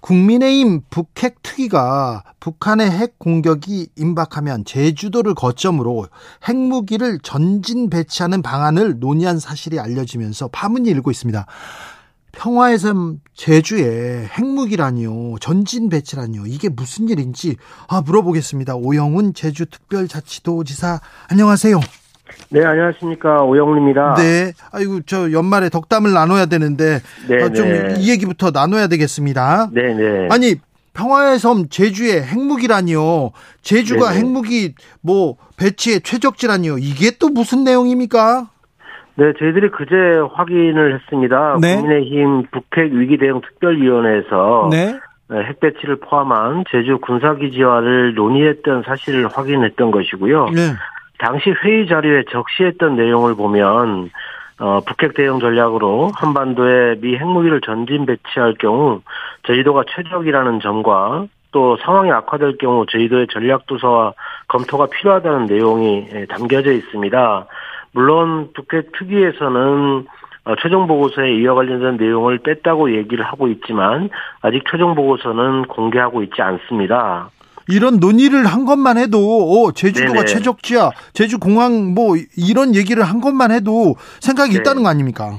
[0.03, 6.09] 국민의힘 북핵 특위가 북한의 핵 공격이 임박하면 제주도를 거점으로
[6.47, 11.47] 핵무기를 전진 배치하는 방안을 논의한 사실이 알려지면서 파문이 일고 있습니다.
[12.33, 17.57] 평화의 섬 제주에 핵무기라니요 전진 배치라니요 이게 무슨 일인지
[17.89, 22.02] 아 물어보겠습니다 오영훈 제주특별자치도지사 안녕하세요.
[22.51, 23.43] 네, 안녕하십니까.
[23.43, 24.15] 오영훈입니다.
[24.15, 24.53] 네.
[24.73, 27.95] 아이고, 저 연말에 덕담을 나눠야 되는데, 네, 어, 좀이 네.
[28.09, 29.71] 얘기부터 나눠야 되겠습니다.
[29.73, 30.29] 네, 네.
[30.31, 30.57] 아니,
[30.95, 33.31] 평화의 섬 제주의 핵무기라니요.
[33.63, 34.21] 제주가 네네.
[34.21, 36.79] 핵무기 뭐 배치의 최적지라니요.
[36.79, 38.49] 이게 또 무슨 내용입니까?
[39.15, 39.95] 네, 저희들이 그제
[40.35, 41.59] 확인을 했습니다.
[41.61, 41.77] 네.
[41.77, 44.99] 국민의힘 북핵 위기 대응 특별위원회에서 네.
[45.29, 50.51] 네핵 배치를 포함한 제주 군사기지화를 논의했던 사실을 확인했던 것이고요.
[50.51, 50.73] 네.
[51.23, 54.11] 당시 회의 자료에 적시했던 내용을 보면
[54.59, 59.03] 어, 북핵 대응 전략으로 한반도에 미 핵무기를 전진 배치할 경우
[59.47, 64.15] 제주도가 최적이라는 점과 또 상황이 악화될 경우 제주도의 전략 도서와
[64.49, 67.47] 검토가 필요하다는 내용이 예, 담겨져 있습니다.
[67.93, 70.07] 물론 북핵 특위에서는
[70.45, 76.43] 어, 최종 보고서에 이와 관련된 내용을 뺐다고 얘기를 하고 있지만 아직 최종 보고서는 공개하고 있지
[76.43, 77.31] 않습니다.
[77.69, 80.25] 이런 논의를 한 것만 해도 어, 제주도가 네네.
[80.27, 84.59] 최적지야, 제주 공항 뭐 이런 얘기를 한 것만 해도 생각이 네.
[84.59, 85.39] 있다는 거 아닙니까?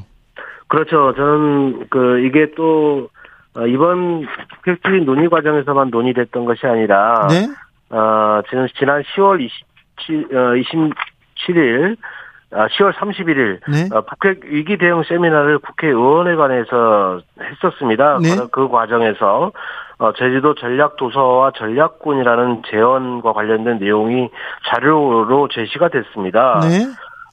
[0.67, 1.13] 그렇죠.
[1.15, 3.09] 저는 그 이게 또
[3.55, 7.47] 어, 이번 북핵주의 논의 과정에서만 논의됐던 것이 아니라 네?
[7.95, 12.22] 어, 지금 지난 10월 27, 어, 27일 아,
[12.53, 13.95] 10월 31일 네?
[13.95, 18.19] 어, 북핵 위기 대응 세미나를 국회의원회관에서 했었습니다.
[18.21, 18.35] 네?
[18.35, 19.51] 그, 그 과정에서
[19.99, 24.29] 어, 제주도 전략 도서와 전략군이라는 재원과 관련된 내용이
[24.67, 26.59] 자료로 제시가 됐습니다.
[26.61, 26.85] 네?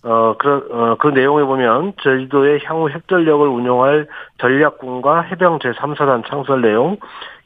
[0.03, 4.07] 어, 그, 어, 그 내용에 보면, 제주도의 향후 핵전력을 운용할
[4.39, 6.97] 전략군과 해병 제3사단 창설 내용,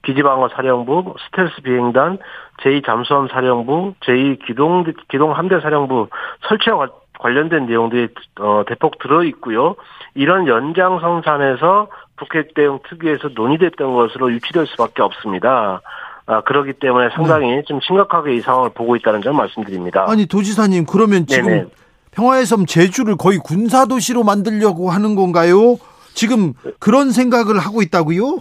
[0.05, 2.19] 기지방어 사령부, 스텔스 비행단,
[2.59, 6.09] 제2잠수함 사령부, 제2기동, 기동 함대 사령부
[6.49, 6.89] 설치와
[7.25, 8.09] 관련된 내용들이,
[8.39, 9.77] 어, 대폭 들어 있고요.
[10.15, 15.81] 이런 연장성산에서 북핵 대응 특위에서 논의됐던 것으로 유치될 수밖에 없습니다.
[16.27, 17.63] 아, 그렇기 때문에 상당히 네.
[17.67, 20.05] 좀 심각하게 이 상황을 보고 있다는 점 말씀드립니다.
[20.07, 21.67] 아니, 도지사님, 그러면 지금 네네.
[22.11, 25.79] 평화의 섬 제주를 거의 군사 도시로 만들려고 하는 건가요?
[26.13, 28.39] 지금 그런 생각을 하고 있다고요?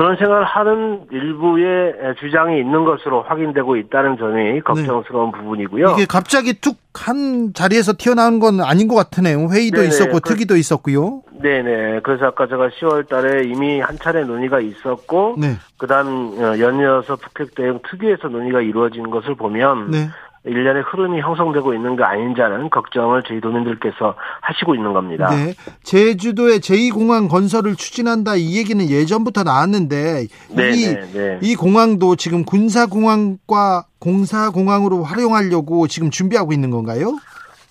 [0.00, 5.38] 그런 생각을 하는 일부의 주장이 있는 것으로 확인되고 있다는 점이 걱정스러운 네.
[5.38, 5.90] 부분이고요.
[5.90, 9.48] 이게 갑자기 툭 한 자리에서 튀어나온 건 아닌 것 같으네요.
[9.48, 9.88] 회의도 네네.
[9.88, 11.22] 있었고 그, 특위도 있었고요.
[11.40, 12.00] 네네.
[12.02, 15.54] 그래서 아까 제가 10월 달에 이미 한 차례 논의가 있었고, 네.
[15.78, 20.08] 그 다음 어, 연이어서 북핵 대응 특위에서 논의가 이루어진 것을 보면, 네.
[20.44, 25.28] 일련의 흐름이 형성되고 있는 거 아닌지라는 걱정을 저희 도민들께서 하시고 있는 겁니다.
[25.28, 25.52] 네.
[25.82, 30.26] 제주도에 제2공항 건설을 추진한다 이 얘기는 예전부터 나왔는데
[30.56, 31.38] 네, 이, 네, 네.
[31.42, 37.18] 이 공항도 지금 군사공항과 공사공항으로 활용하려고 지금 준비하고 있는 건가요?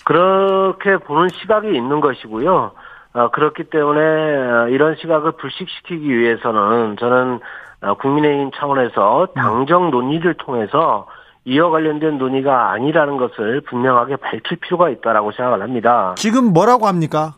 [0.05, 2.71] 그렇게 보는 시각이 있는 것이고요.
[3.13, 7.39] 어, 그렇기 때문에 어, 이런 시각을 불식시키기 위해서는 저는
[7.81, 11.07] 어, 국민의힘 차원에서 당정 논의를 통해서
[11.45, 16.13] 이와 관련된 논의가 아니라는 것을 분명하게 밝힐 필요가 있다라고 생각을 합니다.
[16.17, 17.33] 지금 뭐라고 합니까?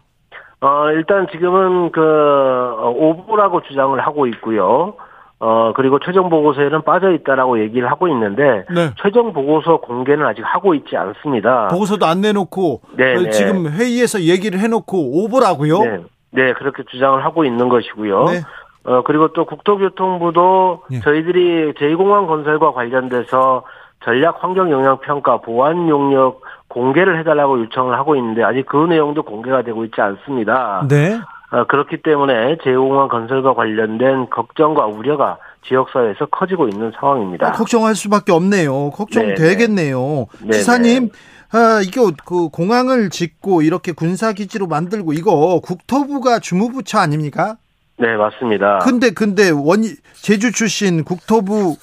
[0.62, 4.94] 어, 일단 지금은 그, 어, 오보라고 주장을 하고 있고요.
[5.40, 8.92] 어, 그리고 최종 보고서에는 빠져 있다라고 얘기를 하고 있는데, 네.
[9.02, 11.70] 최종 보고서 공개는 아직 하고 있지 않습니다.
[11.70, 13.30] 보고서도 안 내놓고, 네, 네.
[13.32, 15.80] 지금 회의에서 얘기를 해놓고 오보라고요?
[15.80, 16.00] 네.
[16.30, 18.26] 네, 그렇게 주장을 하고 있는 것이고요.
[18.26, 18.42] 네.
[18.84, 21.00] 어, 그리고 또 국토교통부도 예.
[21.02, 23.64] 저희들이 제2공항 건설과 관련돼서
[24.04, 29.62] 전략 환경 영향 평가 보안 용역 공개를 해달라고 요청을 하고 있는데 아직 그 내용도 공개가
[29.62, 30.86] 되고 있지 않습니다.
[30.90, 31.20] 네.
[31.52, 35.38] 어, 그렇기 때문에 제5공항 건설과 관련된 걱정과 우려가
[35.68, 37.48] 지역사회에서 커지고 있는 상황입니다.
[37.48, 38.92] 아, 걱정할 수밖에 없네요.
[38.92, 40.28] 걱정되겠네요.
[40.44, 41.10] 네, 지사님,
[41.52, 47.58] 아, 이게 그 공항을 짓고 이렇게 군사기지로 만들고 이거 국토부가 주무부처 아닙니까?
[47.98, 48.80] 네, 맞습니다.
[48.80, 49.84] 근데, 근데 원,
[50.16, 51.76] 제주 출신 국토부,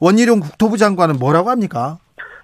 [0.00, 1.98] 원희룡 국토부 장관은 뭐라고 합니까?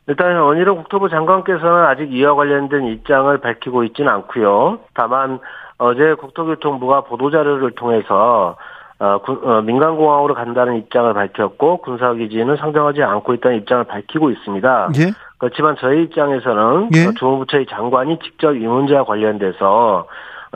[0.06, 4.80] 일단 원희룡 국토부 장관께서는 아직 이와 관련된 입장을 밝히고 있지는 않고요.
[4.94, 5.38] 다만
[5.78, 8.56] 어제 국토교통부가 보도자료를 통해서
[8.98, 14.90] 어, 군, 어, 민간공항으로 간다는 입장을 밝혔고 군사기지는 상정하지 않고 있다는 입장을 밝히고 있습니다.
[14.98, 15.12] 예?
[15.38, 17.06] 그렇지만 저희 입장에서는 예?
[17.06, 20.06] 어, 조무부처의 장관이 직접 이 문제와 관련돼서 어,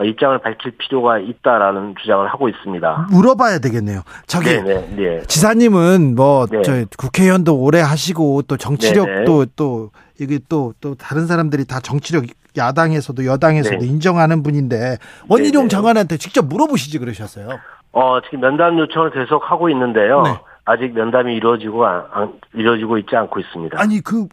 [0.05, 3.07] 입장을 밝힐 필요가 있다라는 주장을 하고 있습니다.
[3.11, 4.01] 물어봐야 되겠네요.
[4.27, 5.21] 저기 네네, 네.
[5.27, 6.85] 지사님은 뭐저 네.
[6.97, 9.45] 국회의원도 오래 하시고 또 정치력도 네네.
[9.55, 12.25] 또 이게 또 또 다른 사람들이 다 정치력
[12.57, 13.85] 야당에서도 여당에서도 네.
[13.85, 17.59] 인정하는 분인데 원희룡 장관한테 직접 물어보시지 그러셨어요.
[17.91, 20.21] 어 지금 면담 요청을 계속 하고 있는데요.
[20.23, 20.37] 네.
[20.65, 23.79] 아직 면담이 이루어지고 안, 이루어지고 있지 않고 있습니다.
[23.79, 24.27] 아니 그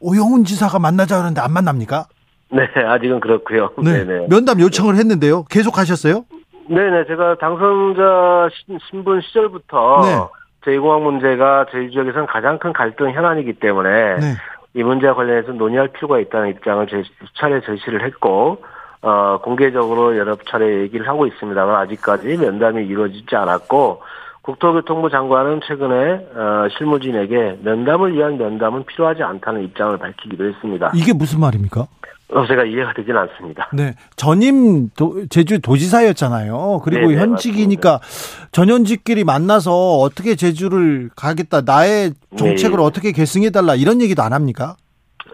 [0.00, 2.06] 오영훈 지사가 만나자 그러는데 안 만납니까?
[2.54, 3.70] 네, 아직은 그렇고요.
[3.78, 4.04] 네.
[4.04, 4.26] 네네.
[4.28, 5.44] 면담 요청을 했는데요.
[5.44, 6.24] 계속 하셨어요?
[6.68, 8.48] 네네, 제가 당선자
[8.88, 10.16] 신분 시절부터 네.
[10.64, 14.34] 제2공항 문제가 저희 지역에서는 가장 큰 갈등 현안이기 때문에 네.
[14.74, 18.62] 이 문제와 관련해서 논의할 필요가 있다는 입장을 제 수차례 제시를 했고
[19.02, 24.00] 어, 공개적으로 여러 차례 얘기를 하고 있습니다만 아직까지 면담이 이루어지지 않았고
[24.40, 30.92] 국토교통부 장관은 최근에 어, 실무진에게 면담을 위한 면담은 필요하지 않다는 입장을 밝히기도 했습니다.
[30.94, 31.86] 이게 무슨 말입니까?
[32.34, 33.68] 어, 제가 이해가 되지는 않습니다.
[33.74, 33.94] 네.
[34.16, 36.80] 전임 도, 제주 도지사였잖아요.
[36.84, 38.48] 그리고 네네, 현직이니까 맞습니다.
[38.50, 42.82] 전현직끼리 만나서 어떻게 제주를 가겠다, 나의 정책을 네.
[42.82, 44.76] 어떻게 계승해달라 이런 얘기도 안 합니까?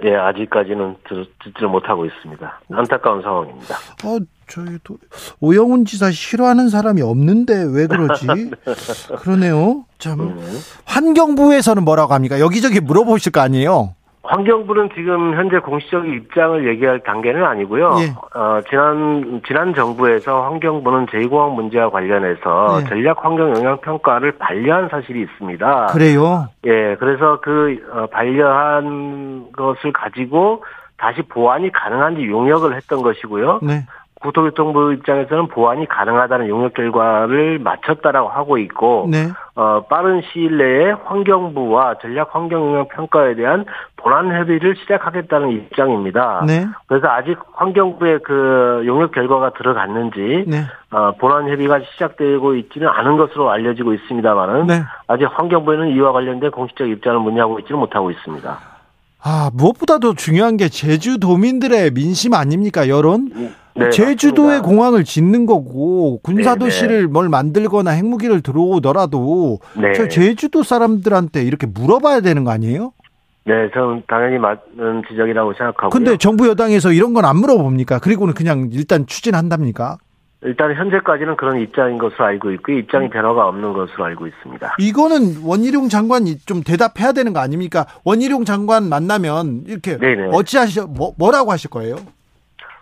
[0.05, 2.61] 예, 아직까지는 듣 지를 못하고 있습니다.
[2.73, 3.75] 안타까운 상황입니다.
[4.05, 4.97] 어, 저희 도,
[5.41, 8.27] 오영훈 지사 싫어하는 사람이 없는데 왜 그러지?
[8.35, 8.51] 네.
[9.19, 9.85] 그러네요.
[9.99, 10.61] 참 음.
[10.87, 12.41] 환경부에서는 뭐라고 합니까?
[12.41, 13.95] 여기저기 물어보실 거 아니에요?
[14.23, 17.97] 환경부는 지금 현재 공식적인 입장을 얘기할 단계는 아니고요.
[18.01, 18.39] 예.
[18.39, 22.89] 어, 지난 지난 정부에서 환경부는 제2공항 문제와 관련해서 예.
[22.89, 25.87] 전략 환경 영향 평가를 반려한 사실이 있습니다.
[25.87, 26.49] 그래요?
[26.67, 30.65] 예, 그래서 그 어, 반려한 것을 가지고
[30.99, 33.61] 다시 보완이 가능한지 용역을 했던 것이고요.
[33.63, 33.87] 네.
[34.21, 39.29] 국토교통부 입장에서는 보완이 가능하다는 용역 결과를 마쳤다라고 하고 있고 네.
[39.55, 43.65] 어, 빠른 시일 내에 환경부와 전략 환경 영향 평가에 대한
[43.97, 46.45] 본안 협의를 시작하겠다는 입장입니다.
[46.47, 46.67] 네.
[46.87, 50.65] 그래서 아직 환경부의 그 용역 결과가 들어갔는지 네.
[50.91, 54.83] 어, 본안 협의가 시작되고 있지는 않은 것으로 알려지고 있습니다만은 네.
[55.07, 58.59] 아직 환경부에는 이와 관련된 공식적 입장을 문의하고 있지는 못하고 있습니다.
[59.23, 63.31] 아 무엇보다도 중요한 게 제주도민들의 민심 아닙니까 여론?
[63.81, 63.85] 음.
[63.85, 64.69] 네, 제주도에 맞습니다.
[64.69, 67.07] 공항을 짓는 거고 군사도시를 네, 네.
[67.07, 69.93] 뭘 만들거나 핵무기를 들어오더라도 네.
[69.95, 72.93] 저 제주도 사람들한테 이렇게 물어봐야 되는 거 아니에요?
[73.45, 75.91] 네, 저는 당연히 맞는 지적이라고 생각하고.
[75.91, 77.99] 근데 정부 여당에서 이런 건 안 물어봅니까?
[77.99, 79.97] 그리고는 그냥 일단 추진한답니까?
[80.43, 83.11] 일단 현재까지는 그런 입장인 것으로 알고 있고 입장이 음.
[83.11, 84.77] 변화가 없는 것으로 알고 있습니다.
[84.79, 87.85] 이거는 원희룡 장관이 좀 대답해야 되는 거 아닙니까?
[88.05, 90.31] 원희룡 장관 만나면 이렇게 네네.
[90.33, 91.97] 어찌하시 뭐, 뭐라고 하실 거예요?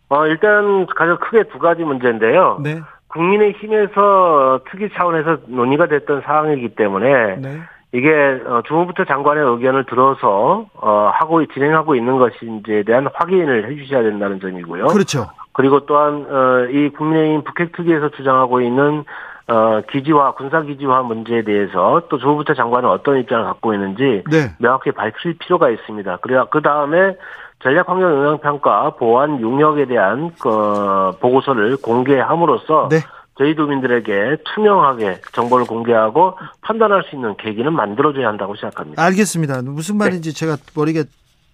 [0.08, 2.60] 어, 일단 가장 크게 두 가지 문제인데요.
[2.62, 2.80] 네.
[3.08, 7.60] 국민의힘에서 특위 차원에서 논의가 됐던 사항이기 때문에 네.
[7.92, 8.10] 이게
[8.46, 14.86] 어, 주무부터 장관의 의견을 들어서 어, 하고 진행하고 있는 것인지에 대한 확인을 해주셔야 된다는 점이고요.
[14.86, 15.26] 그렇죠.
[15.52, 19.04] 그리고 또한 어, 이 국민의힘 북핵특위에서 주장하고 있는
[19.48, 24.54] 어, 기지화, 군사기지화 문제에 대해서 또 조부터 장관은 어떤 입장을 갖고 있는지 네.
[24.58, 26.18] 명확히 밝힐 필요가 있습니다.
[26.18, 27.16] 그래야 그 다음에
[27.62, 33.00] 전략 환경 영향 평가 보안 용역에 대한 그 보고서를 공개함으로써 네.
[33.36, 39.02] 저희 도민들에게 투명하게 정보를 공개하고 판단할 수 있는 계기는 만들어줘야 한다고 생각합니다.
[39.02, 39.62] 알겠습니다.
[39.62, 40.38] 무슨 말인지 네.
[40.38, 41.04] 제가 머리가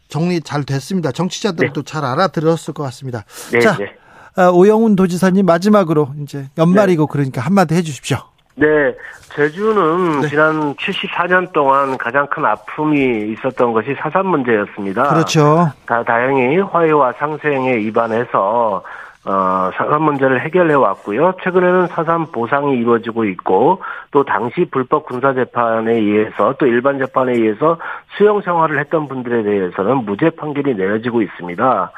[0.09, 1.13] 정리 잘 됐습니다.
[1.13, 1.91] 정치자들도 네.
[1.91, 3.25] 잘 알아들었을 것 같습니다.
[3.53, 3.95] 네, 자, 네.
[4.37, 7.13] 아, 오영훈 도지사님 마지막으로 이제 연말이고 네.
[7.13, 8.19] 그러니까 한마디 해주십시오.
[8.57, 8.95] 네,
[9.35, 10.29] 제주는 네.
[10.29, 15.09] 지난 74년 동안 가장 큰 아픔이 있었던 것이 사산 문제였습니다.
[15.09, 15.71] 그렇죠.
[15.87, 18.83] 다, 다행히 화해와 상생에 입안해서
[19.27, 21.35] 어, 사산 문제를 해결해 왔고요.
[21.43, 27.79] 최근에는 사산 보상이 이루어지고 있고 또 당시 불법 군사 재판에 의해서 또 일반 재판에 의해서
[28.17, 31.91] 수용 생활을 했던 분들에 대해서는 무죄 판결이 내려지고 있습니다.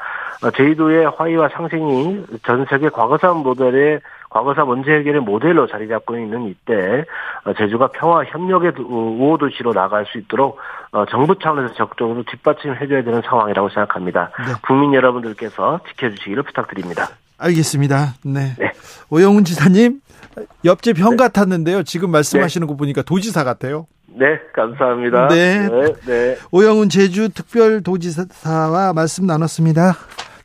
[0.55, 7.05] 제주도의 화의와 상생이 전 세계 과거사 모델의 과거사 문제 해결의 모델로 자리 잡고 있는 이때
[7.57, 10.57] 제주가 평화 협력의 우호 도시로 나갈 수 있도록
[11.09, 14.31] 정부 차원에서 적극적으로 뒷받침해줘야 되는 상황이라고 생각합니다.
[14.45, 14.53] 네.
[14.65, 17.09] 국민 여러분들께서 지켜주시기를 부탁드립니다.
[17.37, 18.15] 알겠습니다.
[18.25, 18.55] 네.
[18.57, 18.71] 네.
[19.09, 20.01] 오영훈 지사님,
[20.65, 21.17] 옆집 형 네.
[21.17, 21.83] 같았는데요.
[21.83, 22.71] 지금 말씀하시는 네.
[22.71, 23.87] 거 보니까 도지사 같아요.
[24.07, 25.27] 네, 감사합니다.
[25.27, 25.69] 네.
[25.69, 26.35] 네, 네.
[26.51, 29.93] 오영훈 제주 특별 도지사와 말씀 나눴습니다.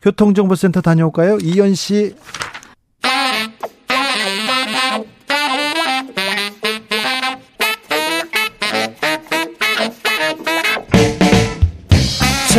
[0.03, 1.37] 교통정보센터 다녀올까요?
[1.41, 2.15] 이현 씨.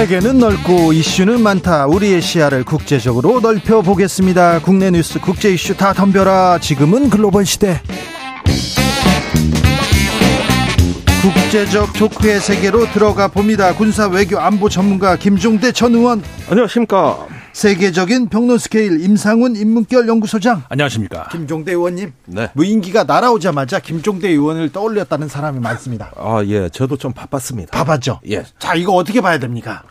[0.05, 1.87] 세계는 넓고 이슈는 많다.
[1.87, 4.59] 우리의 시야를 국제적으로 넓혀 보겠습니다.
[4.61, 6.59] 국내 뉴스, 국제 이슈 다 덤벼라.
[6.61, 7.81] 지금은 글로벌 시대.
[11.23, 13.75] 국제적 조크의 세계로 들어가 봅니다.
[13.75, 16.23] 군사 외교 안보 전문가 김종대 전 의원.
[16.51, 17.27] 안녕하십니까.
[17.55, 20.65] 세계적인 평론 스케일 임상훈 인문결 연구소장.
[20.69, 21.29] 안녕하십니까.
[21.31, 22.13] 김종대 의원님.
[22.27, 22.51] 네.
[22.55, 26.11] 무인기가 날아오자마자 김종대 의원을 떠올렸다는 사람이 많습니다.
[26.17, 26.69] 아, 예.
[26.69, 27.71] 저도 좀 바빴습니다.
[27.71, 28.21] 바빴죠?
[28.29, 28.45] 예.
[28.59, 29.85] 자, 이거 어떻게 봐야 됩니까?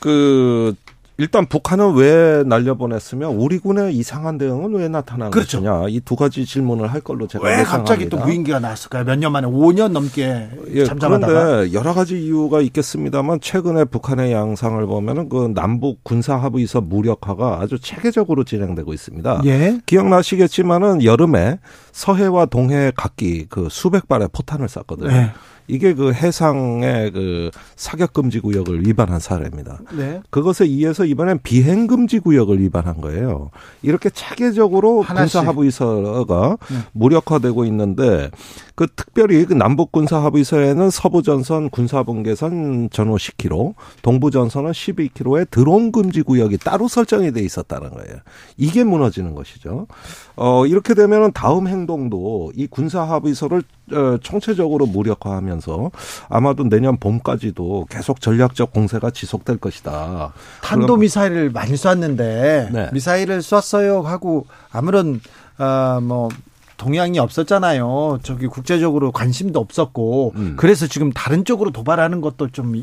[0.00, 0.74] 그
[1.16, 5.58] 일단 북한은 왜 날려보냈으며 우리 군의 이상한 대응은 왜 나타난 그렇죠.
[5.62, 7.62] 것이냐 이 두 가지 질문을 할 걸로 제가 왜.
[7.62, 9.04] 갑자기 또 무인기가 나왔을까요?
[9.04, 14.84] 몇 년 만에 5년 넘게 예, 잠잠하다가 그런데 여러 가지 이유가 있겠습니다만 최근에 북한의 양상을
[14.86, 19.42] 보면은 그 남북 군사 합의서 무력화가 아주 체계적으로 진행되고 있습니다.
[19.46, 19.78] 예.
[19.86, 21.58] 기억나시겠지만은 여름에
[21.92, 25.12] 서해와 동해 각기 그 수백 발의 포탄을 쐈거든요.
[25.12, 25.30] 예.
[25.66, 29.80] 이게 그 해상의 그 사격 금지 구역을 위반한 사례입니다.
[29.96, 30.20] 네.
[30.30, 33.50] 그것에 의해서 이번엔 비행 금지 구역을 위반한 거예요.
[33.82, 36.76] 이렇게 차계적으로 군사 합의서가 네.
[36.92, 38.30] 무력화되고 있는데
[38.74, 45.48] 그 특별히 그 남북 군사 합의서에는 서부 전선 군사 분계선 전후 10km, 동부 전선은 12km의
[45.50, 48.16] 드론 금지 구역이 따로 설정이 돼 있었다는 거예요.
[48.56, 49.86] 이게 무너지는 것이죠.
[50.34, 55.90] 어 이렇게 되면은 다음 행동도 이 군사 합의서를 어, 총체적으로 무력화하면서
[56.28, 60.32] 아마도 내년 봄까지도 계속 전략적 공세가 지속될 것이다.
[60.62, 62.88] 탄도 미사일을 많이 쐈는데 네.
[62.92, 65.20] 미사일을 쐈어요 하고 아무런
[65.58, 66.30] 어뭐
[66.76, 68.18] 동향이 없었잖아요.
[68.22, 70.54] 저기 국제적으로 관심도 없었고 음.
[70.56, 72.82] 그래서 지금 다른 쪽으로 도발하는 것도 좀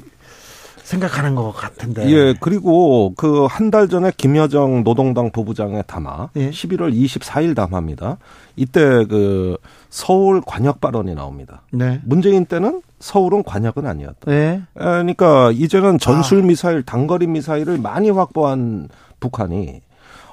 [0.84, 2.10] 생각하는 것 같은데.
[2.10, 6.50] 예, 그리고 그 한 달 전에 김여정 노동당 부부장의 담화, 예.
[6.50, 8.18] 11월 24일 담화입니다.
[8.58, 9.56] 이때 그
[9.90, 11.62] 서울 관역 발언이 나옵니다.
[11.72, 12.02] 네.
[12.04, 14.30] 문재인 때는 서울은 관역은 아니었다.
[14.30, 14.62] 네.
[14.74, 16.46] 그러니까 이제는 전술 아.
[16.46, 18.90] 미사일, 단거리 미사일을 많이 확보한
[19.22, 19.82] 북한이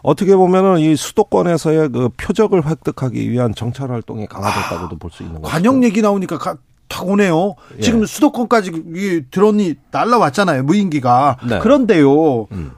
[0.02, 5.50] 어떻게 보면은 이 수도권에서의 그 표적을 획득하기 위한 정찰 활동이 강화됐다고도 볼수 있는 거죠.
[5.50, 6.56] 관역 얘기 나오니까 가,
[6.88, 7.54] 탁 오네요.
[7.76, 7.80] 예.
[7.80, 10.62] 지금 수도권까지 이 드론이 날라왔잖아요.
[10.64, 11.36] 무인기가.
[11.48, 11.58] 네.
[11.58, 12.46] 그런데요.
[12.52, 12.72] 음.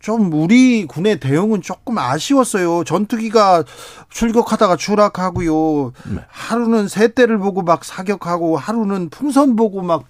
[0.00, 2.84] 좀 우리 군의 대응은 조금 아쉬웠어요.
[2.84, 3.64] 전투기가
[4.08, 5.92] 출격하다가 추락하고요.
[6.08, 6.20] 네.
[6.28, 10.04] 하루는 새 대를 보고 막 사격하고 하루는 풍선 보고 막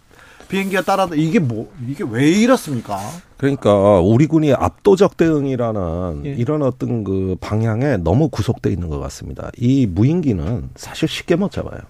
[0.50, 2.98] 비행기가 따라다 이게 뭐 이게 왜 이렇습니까?
[3.36, 6.30] 그러니까 우리 군이 압도적 대응이라는 예.
[6.30, 9.50] 이런 어떤 그 방향에 너무 구속돼 있는 것 같습니다.
[9.56, 11.80] 이 무인기는 사실 쉽게 못 잡아요.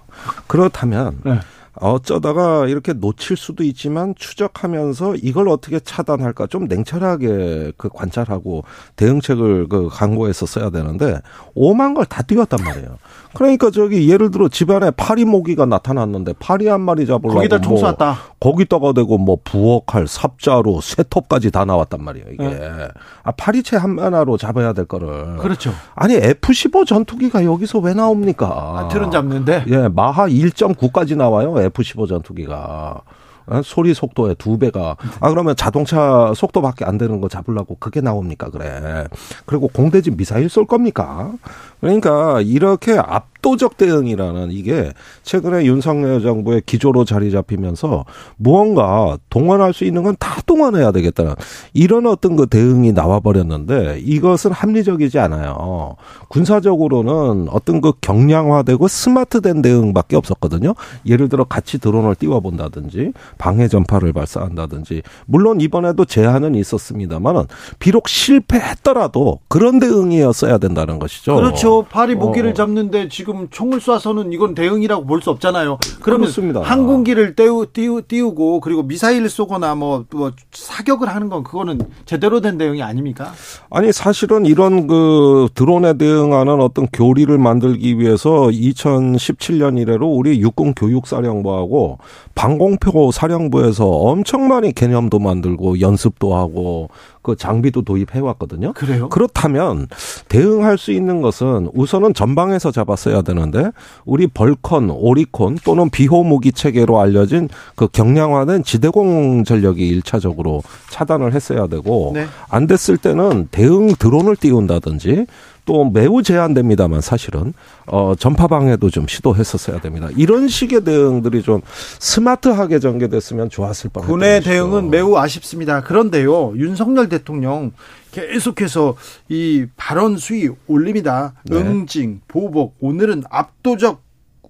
[0.47, 1.41] 그렇다면 네.
[1.75, 8.65] 어쩌다가 이렇게 놓칠 수도 있지만 추적하면서 이걸 어떻게 차단할까 좀 냉철하게 그 관찰하고
[8.97, 11.21] 대응책을 그 강구해서 써야 되는데
[11.55, 12.99] 오만 걸 다 띄웠단 말이에요.
[13.35, 18.17] 그러니까 저기 예를 들어 집안에 파리 모기가 나타났는데 파리 한 마리 잡으려고 거기다 총뭐 쐈다.
[18.41, 22.27] 거기다가 대고 뭐 부엌칼, 삽자루, 쇠톱까지 다 나왔단 말이에요.
[22.33, 22.89] 이게 네.
[23.23, 25.73] 아 파리채 한 하나로 잡아야 될 거를 그렇죠.
[25.95, 28.47] 아니 F-15 전투기가 여기서 왜 나옵니까?
[28.49, 33.03] 아, 틀은 잡는데 예 마하 1.9까지 나와요 F-15 전투기가.
[33.47, 33.63] 어?
[33.65, 39.07] 소리 속도의 두 배가 아 그러면 자동차 속도밖에 안 되는 거 잡으려고 그게 나옵니까 그래
[39.45, 41.33] 그리고 공대지 미사일 쏠 겁니까
[41.81, 48.05] 그러니까 이렇게 압도적 대응이라는 이게 최근에 윤석열 정부의 기조로 자리 잡히면서
[48.37, 51.35] 무언가 동원할 수 있는 건 다 동원해야 되겠다는
[51.73, 55.97] 이런 어떤 그 대응이 나와 버렸는데 이것은 합리적이지 않아요.
[56.29, 60.75] 군사적으로는 어떤 그 경량화되고 스마트된 대응밖에 없었거든요.
[61.07, 67.45] 예를 들어 같이 드론을 띄워 본다든지 방해 전파를 발사한다든지 물론 이번에도 제한은 있었습니다만은
[67.79, 71.37] 비록 실패했더라도 그런 대응이었어야 된다는 것이죠.
[71.37, 71.70] 그렇죠.
[71.79, 71.87] 그렇죠.
[71.91, 72.55] 파리 모기를 어.
[72.55, 75.79] 잡는데 지금 총을 쏴서는 이건 대응이라고 볼 수 없잖아요.
[76.01, 76.63] 그러면 그렇습니다.
[76.63, 82.57] 항공기를 떼우, 띄우, 띄우고 그리고 미사일을 쏘거나 뭐, 뭐 사격을 하는 건 그거는 제대로 된
[82.57, 83.33] 대응이 아닙니까?
[83.71, 91.99] 아니 사실은 이런 그 드론에 대응하는 어떤 교리를 만들기 위해서 2017년 이래로 우리 육군 교육사령부하고
[92.35, 96.89] 방공표 사령부에서 엄청 많이 개념도 만들고 연습도 하고
[97.23, 98.73] 그 장비도 도입해 왔거든요.
[98.73, 99.09] 그래요?
[99.09, 99.89] 그렇다면
[100.29, 103.71] 대응할 수 있는 것은 우선은 전방에서 잡았어야 되는데
[104.05, 112.13] 우리 벌컨, 오리콘 또는 비호무기 체계로 알려진 그 경량화된 지대공 전력이 일차적으로 차단을 했어야 되고
[112.15, 112.27] 네.
[112.49, 115.27] 안 됐을 때는 대응 드론을 띄운다든지
[115.65, 117.53] 또 매우 제한됩니다만 사실은
[117.87, 120.09] 어 전파 방해도 좀 시도했었어야 됩니다.
[120.17, 121.61] 이런 식의 대응들이 좀
[121.99, 124.13] 스마트하게 전개됐으면 좋았을 뻔했다.
[124.13, 125.83] 군의 대응은 매우 아쉽습니다.
[125.83, 127.73] 그런데요, 윤석열 대통령
[128.13, 128.97] 계속해서
[129.29, 131.35] 이 발언 수위 올립니다.
[131.45, 131.57] 네.
[131.57, 134.03] 응징, 보복, 오늘은 압도적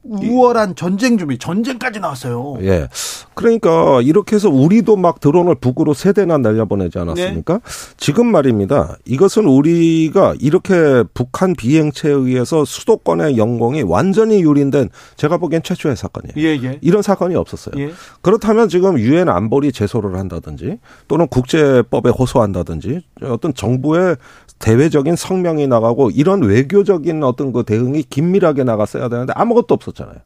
[0.03, 2.57] 우월한 전쟁 준비, 전쟁까지 나왔어요.
[2.63, 2.89] 예.
[3.35, 7.55] 그러니까 이렇게 해서 우리도 막 드론을 북으로 세 대나 날려보내지 않았습니까?
[7.55, 7.61] 네.
[7.97, 8.97] 지금 말입니다.
[9.05, 16.35] 이것은 우리가 이렇게 북한 비행체에 의해서 수도권의 영공이 완전히 유린된 제가 보기엔 최초의 사건이에요.
[16.39, 16.79] 예, 예.
[16.81, 17.75] 이런 사건이 없었어요.
[17.83, 17.93] 예.
[18.23, 20.79] 그렇다면 지금 유엔 안보리 제소를 한다든지
[21.09, 24.17] 또는 국제법에 호소한다든지 어떤 정부의
[24.61, 30.17] 대외적인 성명이 나가고 이런 외교적인 어떤 그 대응이 긴밀하게 나갔어야 되는데 아무것도 없었 잖아요.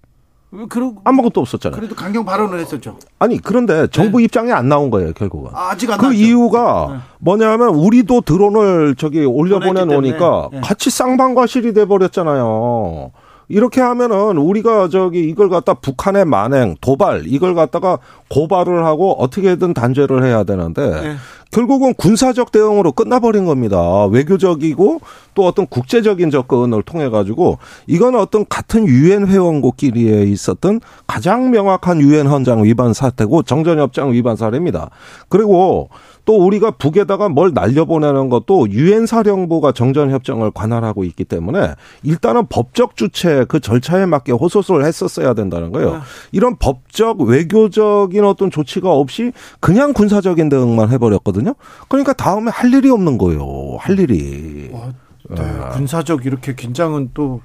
[0.68, 1.76] 그러, 아무것도 없었잖아요.
[1.76, 2.96] 그래도 강경 발언을 했었죠.
[3.18, 4.24] 아니 그런데 정부 네.
[4.24, 5.50] 입장이 안 나온 거예요 결국은.
[5.52, 6.20] 아, 직안 그 나왔죠.
[6.20, 6.98] 이유가 네.
[7.18, 10.60] 뭐냐면 우리도 드론을 저기 올려보내 놓으니까 네.
[10.60, 13.10] 같이 쌍방과실이 돼 버렸잖아요.
[13.48, 17.98] 이렇게 하면은 우리가 저기 이걸 갖다 북한의 만행, 도발 이걸 갖다가
[18.30, 21.16] 고발을 하고 어떻게든 단죄를 해야 되는데 네.
[21.54, 24.06] 결국은 군사적 대응으로 끝나버린 겁니다.
[24.06, 25.00] 외교적이고
[25.34, 32.26] 또 어떤 국제적인 접근을 통해 가지고 이건 어떤 같은 유엔 회원국끼리에 있었던 가장 명확한 유엔
[32.26, 34.90] 헌장 위반 사태고 정전협정 위반 사례입니다.
[35.28, 35.90] 그리고
[36.24, 42.96] 또 우리가 북에다가 뭘 날려보내는 것도 유엔 사령부가 정전 협정을 관할하고 있기 때문에 일단은 법적
[42.96, 45.92] 주체 그 절차에 맞게 호소를 했었어야 된다는 거예요.
[45.92, 45.98] 네.
[46.32, 51.43] 이런 법적 외교적인 어떤 조치가 없이 그냥 군사적인 대응만 해버렸거든요.
[51.88, 53.76] 그러니까 다음에 할 일이 없는 거예요.
[53.78, 54.70] 할 일이.
[54.72, 54.92] 와.
[55.30, 55.70] 네, 아.
[55.70, 57.40] 군사적 이렇게 긴장은 또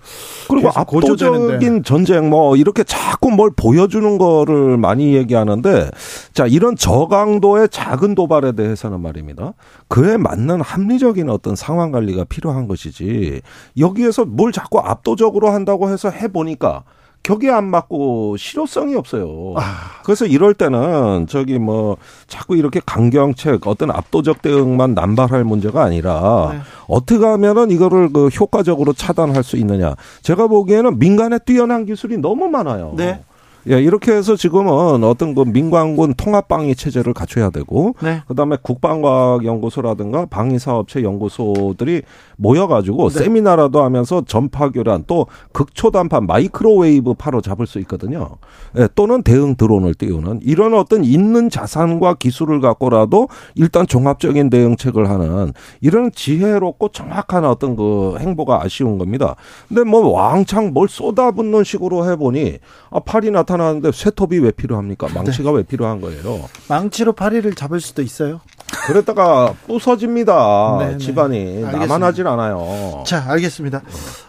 [0.50, 5.90] 그리고 압도적인 전쟁 뭐 이렇게 자꾸 뭘 보여주는 거를 많이 얘기하는데
[6.34, 9.54] 자 이런 저강도의 작은 도발에 대해서는 말입니다.
[9.88, 13.42] 그에 맞는 합리적인 어떤 상황 관리가 필요한 것이지
[13.78, 16.84] 여기에서 뭘 자꾸 압도적으로 한다고 해서 해 보니까
[17.24, 19.54] 격에 안 맞고 실효성이 없어요.
[19.58, 20.02] 아.
[20.04, 21.98] 그래서 이럴 때는 저기 뭐
[22.28, 26.60] 자꾸 이렇게 강경책 어떤 압도적 대응만 남발할 문제가 아니라 네.
[26.88, 29.96] 어떻게 하면은 이거를 그 효과적으로 차단할 수 있느냐.
[30.22, 32.94] 제가 보기에는 민간에 뛰어난 기술이 너무 많아요.
[32.96, 33.22] 네.
[33.70, 38.22] 예, 이렇게 해서 지금은 어떤 그 민관군 통합방위 체제를 갖춰야 되고, 네.
[38.28, 42.04] 그 다음에 국방과학연구소라든가 방위사업체 연구소들이
[42.38, 43.20] 모여가지고 네.
[43.20, 48.30] 세미나라도 하면서 전파교란 또 극초단파 마이크로웨이브 파로 잡을 수 있거든요.
[48.78, 55.52] 예, 또는 대응 드론을 띄우는 이런 어떤 있는 자산과 기술을 갖고라도 일단 종합적인 대응책을 하는
[55.82, 59.36] 이런 지혜롭고 정확한 어떤 그 행보가 아쉬운 겁니다.
[59.68, 62.60] 근데 뭐 왕창 뭘 쏟아붓는 식으로 해보니
[62.92, 65.08] 아, 파리 나타나는데 쇠톱이 왜 필요합니까?
[65.12, 65.58] 망치가 네.
[65.58, 66.48] 왜 필요한 거예요?
[66.68, 68.42] 망치로 파리를 잡을 수도 있어요.
[68.86, 70.78] 그랬다가 부서집니다.
[70.80, 70.98] 네, 네.
[71.00, 73.04] 집안이 나만 하질 않아요.
[73.08, 73.82] 자, 알겠습니다.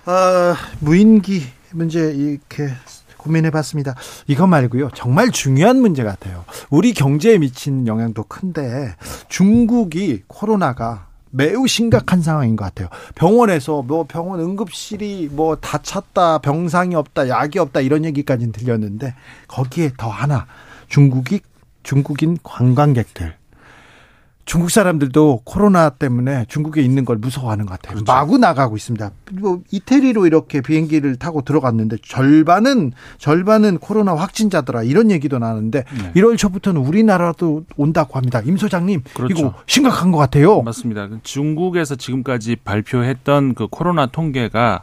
[0.07, 1.43] 아, 무인기
[1.73, 2.71] 문제 이렇게
[3.19, 3.95] 고민해봤습니다.
[4.27, 4.89] 이거 말고요.
[4.95, 6.47] 정말 중요한 문제 같아요.
[6.71, 8.95] 우리 경제에 미친 영향도 큰데
[9.29, 12.89] 중국이 코로나가 매우 심각한 상황인 것 같아요.
[13.15, 19.15] 병원에서 뭐 병원 응급실이 뭐 다 찼다, 병상이 없다, 약이 없다 이런 얘기까지는 들렸는데
[19.49, 20.47] 거기에 더 하나
[20.89, 21.41] 중국이
[21.83, 23.40] 중국인 관광객들
[24.45, 27.95] 중국 사람들도 코로나 때문에 중국에 있는 걸 무서워하는 것 같아요.
[27.95, 28.13] 그렇죠.
[28.13, 29.11] 마구 나가고 있습니다.
[29.35, 36.13] 뭐 이태리로 이렇게 비행기를 타고 들어갔는데 절반은 절반은 코로나 확진자더라 이런 얘기도 나는데 네.
[36.21, 38.41] 1월 초부터는 우리나라도 온다고 합니다.
[38.45, 39.35] 임 소장님 그렇죠.
[39.39, 40.63] 이거 심각한 것 같아요.
[40.63, 41.09] 맞습니다.
[41.23, 44.83] 중국에서 지금까지 발표했던 그 코로나 통계가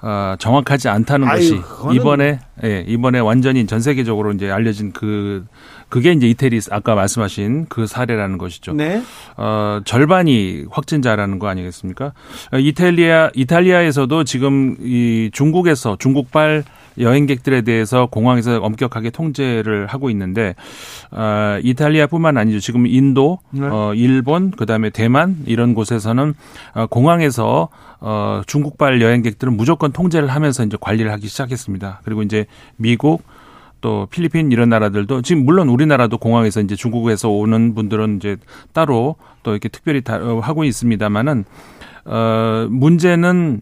[0.00, 1.60] 어, 정확하지 않다는 아유, 것이.
[1.92, 5.44] 이번에 예, 이번에 완전히 전 세계적으로 이제 알려진 그
[5.88, 8.74] 그게 이제 이태리 아까 말씀하신 그 사례라는 것이죠.
[8.74, 9.02] 네.
[9.36, 12.12] 어, 절반이 확진자라는 거 아니겠습니까?
[12.52, 16.64] 어, 이탈리아 이탈리아에서도 지금 이 중국에서 중국발
[16.98, 20.54] 여행객들에 대해서 공항에서 엄격하게 통제를 하고 있는데
[21.10, 22.60] 어, 이탈리아뿐만 아니죠.
[22.60, 23.66] 지금 인도, 네.
[23.66, 26.34] 어, 일본, 그다음에 대만 이런 곳에서는
[26.74, 27.68] 어, 공항에서
[28.00, 32.00] 어, 중국발 여행객들은 무조건 통제를 하면서 이제 관리를 하기 시작했습니다.
[32.04, 33.22] 그리고 이제 미국
[33.80, 38.36] 또 필리핀 이런 나라들도 지금 물론 우리나라도 공항에서 이제 중국에서 오는 분들은 이제
[38.72, 41.44] 따로 또 이렇게 특별히 다 어, 하고 있습니다만은
[42.04, 43.60] 어 문제는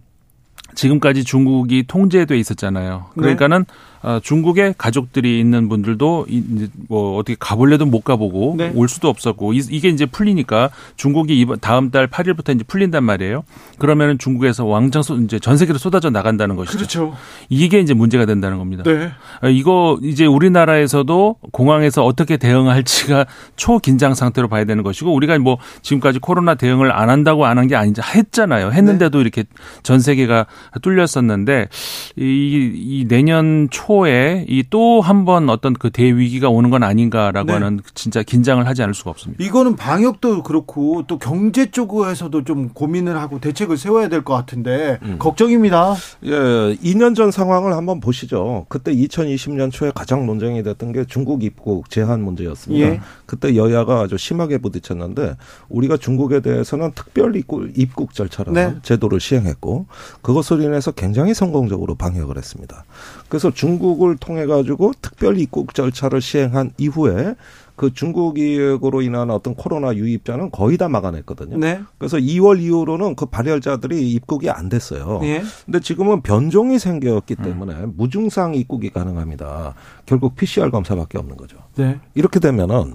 [0.76, 3.06] 지금까지 중국이 통제돼 있었잖아요.
[3.16, 3.20] 네.
[3.20, 3.74] 그러니까는 네.
[4.02, 8.70] 어, 중국에 가족들이 있는 분들도 이제 뭐 어떻게 가볼래도 못 가보고 네.
[8.76, 13.42] 올 수도 없었고 이, 게 이제 풀리니까 중국이 이번 다음 달 8일부터 이제 풀린단 말이에요.
[13.78, 16.78] 그러면은 중국에서 왕창 소, 이제 전 세계로 쏟아져 나간다는 것이죠.
[16.78, 17.16] 그렇죠.
[17.48, 18.84] 이게 이제 문제가 된다는 겁니다.
[18.84, 19.10] 네.
[19.42, 26.18] 어, 이거 이제 우리나라에서도 공항에서 어떻게 대응할지가 초긴장 상태로 봐야 되는 것이고 우리가 뭐 지금까지
[26.20, 28.70] 코로나 대응을 안 한다고 안 한 게 아니지 했잖아요.
[28.70, 29.22] 했는데도 네.
[29.22, 29.44] 이렇게
[29.82, 30.46] 전 세계가
[30.82, 31.68] 뚫렸었는데
[32.16, 37.46] 이, 이 내년 초 초에 이 또 한 번 어떤 그 대위기가 오는 건 아닌가라고
[37.46, 37.52] 네.
[37.52, 39.42] 하는 진짜 긴장을 하지 않을 수가 없습니다.
[39.44, 45.16] 이거는 방역도 그렇고 또 경제 쪽에서도 좀 고민을 하고 대책을 세워야 될 것 같은데 음.
[45.20, 45.94] 걱정입니다.
[46.24, 48.66] 예, 2년 전 상황을 한번 보시죠.
[48.68, 52.86] 그때 2020년 초에 가장 논쟁이 됐던 게 중국 입국 제한 문제였습니다.
[52.86, 53.00] 예.
[53.26, 55.36] 그때 여야가 아주 심하게 부딪혔는데
[55.68, 58.78] 우리가 중국에 대해서는 특별 입국, 입국 절차라는 네.
[58.82, 59.86] 제도를 시행했고
[60.22, 62.84] 그것 인해서 굉장히 성공적으로 방역을 했습니다.
[63.28, 67.34] 그래서 중국을 통해 가지고 특별 입국 절차를 시행한 이후에
[67.76, 71.58] 그 중국 이역으로 인한 어떤 코로나 유입자는 거의 다 막아냈거든요.
[71.58, 71.80] 네.
[71.98, 75.18] 그래서 2월 이후로는 그 발열자들이 입국이 안 됐어요.
[75.20, 75.42] 네.
[75.66, 77.92] 근데 지금은 변종이 생겼기 때문에 음.
[77.96, 79.74] 무증상 입국이 가능합니다.
[80.06, 81.58] 결국 PCR 검사밖에 없는 거죠.
[81.76, 82.00] 네.
[82.14, 82.94] 이렇게 되면은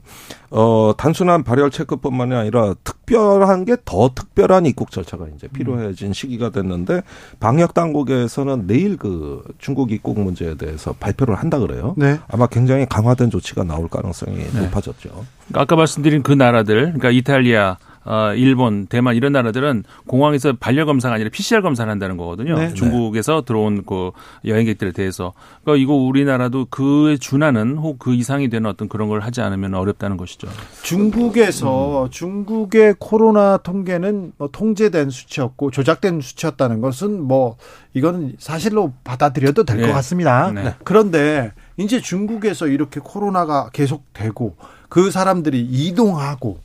[0.49, 6.13] 어 단순한 발열 체크뿐만이 아니라 특별한 게 더 특별한 입국 절차가 이제 필요해진 음.
[6.13, 7.01] 시기가 됐는데
[7.39, 11.93] 방역 당국에서는 내일 그 중국 입국 문제에 대해서 발표를 한다 그래요.
[11.97, 12.19] 네.
[12.27, 14.61] 아마 굉장히 강화된 조치가 나올 가능성이 네.
[14.61, 15.09] 높아졌죠.
[15.09, 21.15] 그러니까 아까 말씀드린 그 나라들, 그러니까 이탈리아, 어, 일본, 대만 이런 나라들은 공항에서 반려 검사가
[21.15, 22.57] 아니라 PCR 검사를 한다는 거거든요.
[22.57, 22.73] 네.
[22.73, 24.11] 중국에서 들어온 그
[24.45, 25.33] 여행객들에 대해서.
[25.63, 30.17] 그러니까 이거 우리나라도 그에 준하는 혹 그 이상이 되는 어떤 그런 걸 하지 않으면 어렵다는
[30.17, 30.47] 것이죠.
[30.81, 32.09] 중국에서 음.
[32.09, 37.57] 중국의 코로나 통계는 뭐 통제된 수치였고 조작된 수치였다는 것은 뭐
[37.93, 39.93] 이거는 사실로 받아들여도 될것 네.
[39.93, 40.51] 같습니다.
[40.51, 40.75] 네.
[40.83, 44.55] 그런데 이제 중국에서 이렇게 코로나가 계속되고
[44.89, 46.59] 그 사람들이 이동하고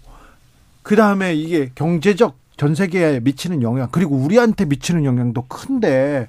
[0.87, 6.29] 그 다음에 이게 경제적 전 세계에 미치는 영향 그리고 우리한테 미치는 영향도 큰데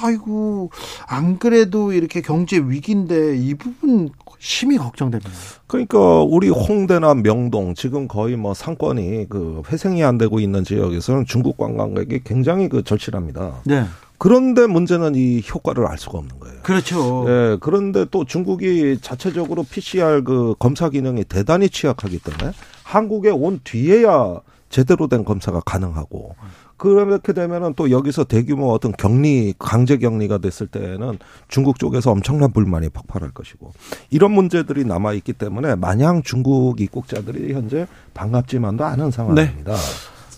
[0.00, 0.70] 아이고
[1.08, 5.32] 안 그래도 이렇게 경제 위기인데 이 부분 심히 걱정됩니다.
[5.66, 11.56] 그러니까 우리 홍대나 명동 지금 거의 뭐 상권이 그 회생이 안 되고 있는 지역에서는 중국
[11.56, 13.62] 관광객이 굉장히 그 절실합니다.
[13.64, 13.84] 네.
[14.18, 16.58] 그런데 문제는 이 효과를 알 수가 없는 거예요.
[16.62, 17.24] 그렇죠.
[17.28, 22.52] 예, 그런데 또 중국이 자체적으로 PCR 그 검사 기능이 대단히 취약하기 때문에
[22.82, 26.34] 한국에 온 뒤에야 제대로 된 검사가 가능하고
[26.76, 32.90] 그렇게 되면은 또 여기서 대규모 어떤 격리 강제 격리가 됐을 때는 중국 쪽에서 엄청난 불만이
[32.90, 33.72] 폭발할 것이고
[34.10, 39.72] 이런 문제들이 남아 있기 때문에 마냥 중국 입국자들이 현재 반갑지만도 않은 상황입니다.
[39.74, 39.78] 네.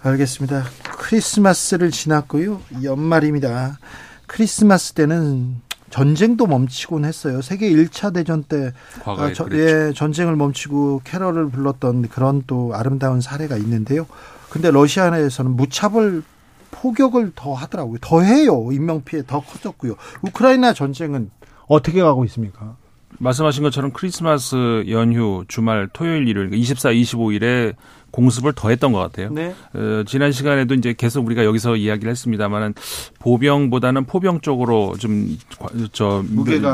[0.03, 0.65] 알겠습니다.
[0.83, 2.61] 크리스마스를 지났고요.
[2.83, 3.79] 연말입니다.
[4.27, 5.57] 크리스마스 때는
[5.91, 7.43] 전쟁도 멈추곤 했어요.
[7.43, 8.73] 세계 1차 대전 때
[9.05, 14.07] 아, 저, 예, 전쟁을 멈추고 캐럴을 불렀던 그런 또 아름다운 사례가 있는데요.
[14.49, 16.23] 근데 러시아에서는 무차별
[16.71, 17.99] 포격을 더 하더라고요.
[18.01, 18.69] 더 해요.
[18.73, 19.97] 인명 피해 더 커졌고요.
[20.23, 21.31] 우크라이나 전쟁은
[21.67, 22.77] 어떻게 가고 있습니까?
[23.19, 27.75] 말씀하신 것처럼 크리스마스 연휴 주말 토요일 일요일 24, 25일에
[28.11, 29.31] 공습을 더했던 것 같아요.
[29.31, 29.55] 네.
[29.75, 32.75] 어, 지난 시간에도 이제 계속 우리가 여기서 이야기를 했습니다만은
[33.21, 36.25] 보병보다는 포병 쪽으로 좀저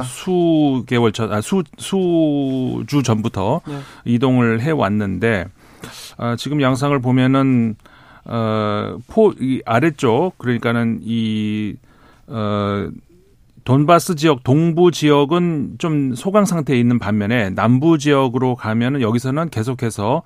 [0.05, 3.79] 수 개월 전, 아, 수 수주 전부터 네.
[4.05, 5.47] 이동을 해 왔는데
[6.17, 7.77] 아, 지금 양상을 보면은
[8.25, 11.77] 어포 이 아래쪽 그러니까는 이
[12.27, 12.89] 어.
[13.67, 20.23] 돈바스 지역 동부 지역은 좀 소강 상태에 있는 반면에 남부 지역으로 가면은 여기서는 계속해서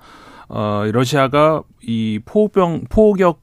[0.53, 3.41] 어, 러시아가 이 포병, 포격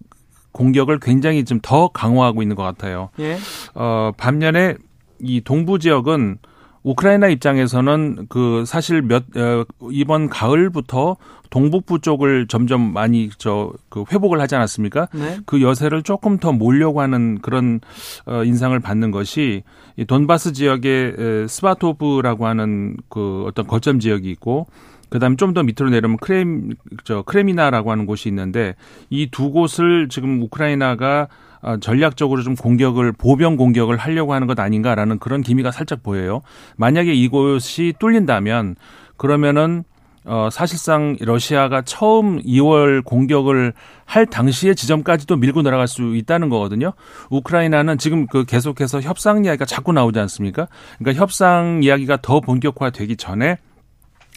[0.52, 3.10] 공격을 굉장히 좀 더 강화하고 있는 것 같아요.
[3.18, 3.36] 예.
[3.74, 4.74] 어, 반면에
[5.20, 6.38] 이 동부 지역은
[6.84, 11.16] 우크라이나 입장에서는 그 사실 몇 어, 이번 가을부터
[11.50, 15.08] 동북부 쪽을 점점 많이 저 그 회복을 하지 않았습니까?
[15.12, 15.38] 네.
[15.46, 17.80] 그 여세를 조금 더 몰려고 하는 그런
[18.26, 19.62] 어 인상을 받는 것이
[19.96, 24.66] 이 돈바스 지역의 에, 스바토브라고 하는 그 어떤 거점 지역이 있고
[25.10, 26.72] 그다음에 좀 더 밑으로 내려면 크렘
[27.04, 28.74] 저 크레미나라고 하는 곳이 있는데
[29.10, 31.28] 이 두 곳을 지금 우크라이나가
[31.60, 36.42] 아, 전략적으로 좀 공격을 보병 공격을 하려고 하는 것 아닌가라는 그런 기미가 살짝 보여요.
[36.76, 38.76] 만약에 이곳이 뚫린다면
[39.16, 39.82] 그러면은
[40.24, 43.72] 어 사실상 러시아가 처음 2월 공격을
[44.04, 46.92] 할 당시의 지점까지도 밀고 날아갈 수 있다는 거거든요.
[47.30, 50.68] 우크라이나는 지금 그 계속해서 협상 이야기가 자꾸 나오지 않습니까?
[50.98, 53.56] 그러니까 협상 이야기가 더 본격화되기 전에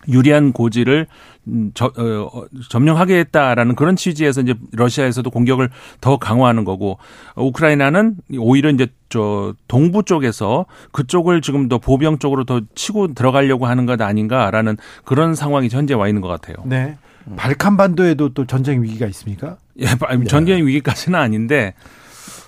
[0.08, 1.08] 유리한 고지를
[1.48, 7.00] 음, 저, 어, 어, 점령하겠다라는 그런 취지에서 이제 러시아에서도 공격을 더 강화하는 거고
[7.36, 13.86] 우크라이나는 오히려 이제 저 동부 쪽에서 그쪽을 지금 더 보병 쪽으로 더 치고 들어가려고 하는
[13.86, 16.58] 것 아닌가라는 그런 상황이 현재 와 있는 것 같아요.
[16.66, 16.98] 네.
[17.36, 19.58] 발칸 반도에도 또 전쟁 위기가 있습니까?
[19.80, 19.86] 예,
[20.28, 21.74] 전쟁 위기까지는 아닌데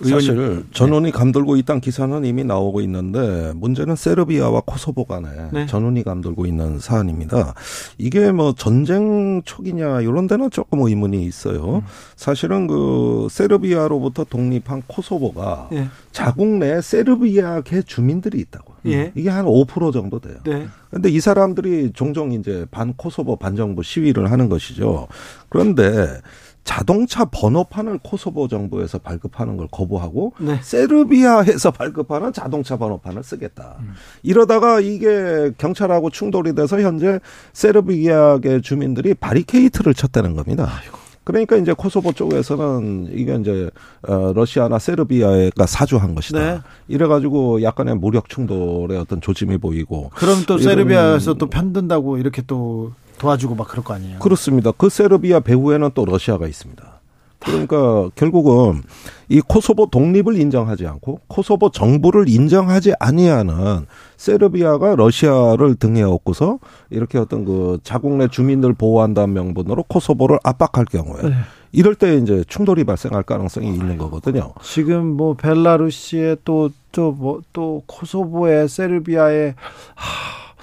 [0.02, 5.66] 사실 전원이 감돌고 있다는 기사는 이미 나오고 있는데 문제는 세르비아와 코소보 간에 네.
[5.66, 7.54] 전원이 감돌고 있는 사안입니다.
[7.98, 11.76] 이게 뭐 전쟁 초기냐 이런 데는 조금 의문이 있어요.
[11.76, 11.80] 음.
[12.16, 15.88] 사실은 그 세르비아로부터 독립한 코소보가 예.
[16.12, 18.74] 자국 내 세르비아계 주민들이 있다고.
[18.86, 19.12] 예.
[19.14, 20.36] 이게 한 5% 정도 돼요.
[20.44, 20.66] 네.
[20.90, 25.08] 근데 이 사람들이 종종 이제 반 코소보 반정부 시위를 하는 것이죠.
[25.48, 26.20] 그런데
[26.64, 30.58] 자동차 번호판을 코소보 정부에서 발급하는 걸 거부하고 네.
[30.62, 33.76] 세르비아에서 발급하는 자동차 번호판을 쓰겠다.
[33.80, 33.92] 음.
[34.22, 37.20] 이러다가 이게 경찰하고 충돌이 돼서 현재
[37.52, 40.68] 세르비아계 주민들이 바리케이트를 쳤다는 겁니다.
[40.80, 41.04] 아이고.
[41.24, 43.70] 그러니까 이제 코소보 쪽에서는 이게 이제
[44.06, 46.38] 어 러시아나 세르비아가 사주한 것이다.
[46.38, 46.60] 네.
[46.88, 50.10] 이래가지고 약간의 무력 충돌의 어떤 조짐이 보이고.
[50.14, 54.18] 그럼 또 세르비아에서 또 편든다고 이렇게 또 도와주고 막 그럴 거 아니에요.
[54.18, 54.72] 그렇습니다.
[54.72, 57.00] 그 세르비아 배후에는 또 러시아가 있습니다.
[57.40, 58.82] 그러니까 결국은
[59.28, 63.86] 이 코소보 독립을 인정하지 않고 코소보 정부를 인정하지 아니하는
[64.16, 66.58] 세르비아가 러시아를 등에 업고서
[66.88, 71.34] 이렇게 어떤 그 자국 내 주민들 보호한다는 명분으로 코소보를 압박할 경우에 네.
[71.72, 74.54] 이럴 때 이제 충돌이 발생할 가능성이 있는 거거든요.
[74.62, 79.54] 지금 뭐 벨라루시에 또 또 뭐또 또 코소보에 세르비아에
[79.94, 80.53] 하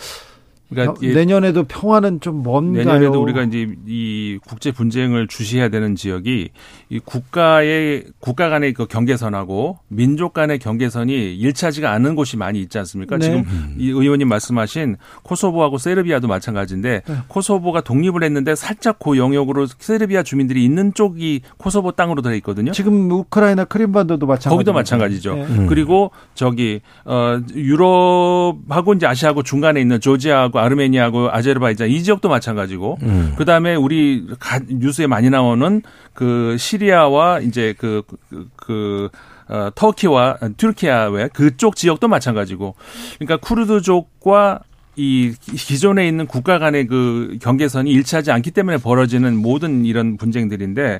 [0.72, 2.86] 그러니까 내년에도 평화는 좀 뭔가요?
[2.86, 6.50] 내년에도 우리가 이제 이 국제 분쟁을 주시해야 되는 지역이
[6.90, 13.18] 이 국가의 국가 간의 그 경계선하고 민족 간의 경계선이 일치하지가 않은 곳이 많이 있지 않습니까?
[13.18, 13.26] 네.
[13.26, 17.16] 지금 이 의원님 말씀하신 코소보하고 세르비아도 마찬가지인데 네.
[17.28, 22.72] 코소보가 독립을 했는데 살짝 그 영역으로 세르비아 주민들이 있는 쪽이 코소보 땅으로 되어 있거든요.
[22.72, 24.50] 지금 우크라이나 크림반도도 마찬가지.
[24.56, 25.36] 거기도 마찬가지죠.
[25.36, 25.66] 네.
[25.68, 33.34] 그리고 저기 어 유럽하고 이제 아시아하고 중간에 있는 조지아하고 아르메니아하고 아제르바이잔 이 지역도 마찬가지고 음.
[33.38, 34.26] 그다음에 우리
[34.70, 35.82] 뉴스에 많이 나오는
[36.14, 39.10] 그 시리아와 이제 그 그, 그
[39.48, 42.76] 어, 터키와 튀르키아의 그쪽 지역도 마찬가지고
[43.20, 44.62] 그러니까 쿠르드족과
[44.96, 51.00] 이 기존에 있는 국가 간의 그 경계선이 일치하지 않기 때문에 벌어지는 모든 이런 분쟁들인데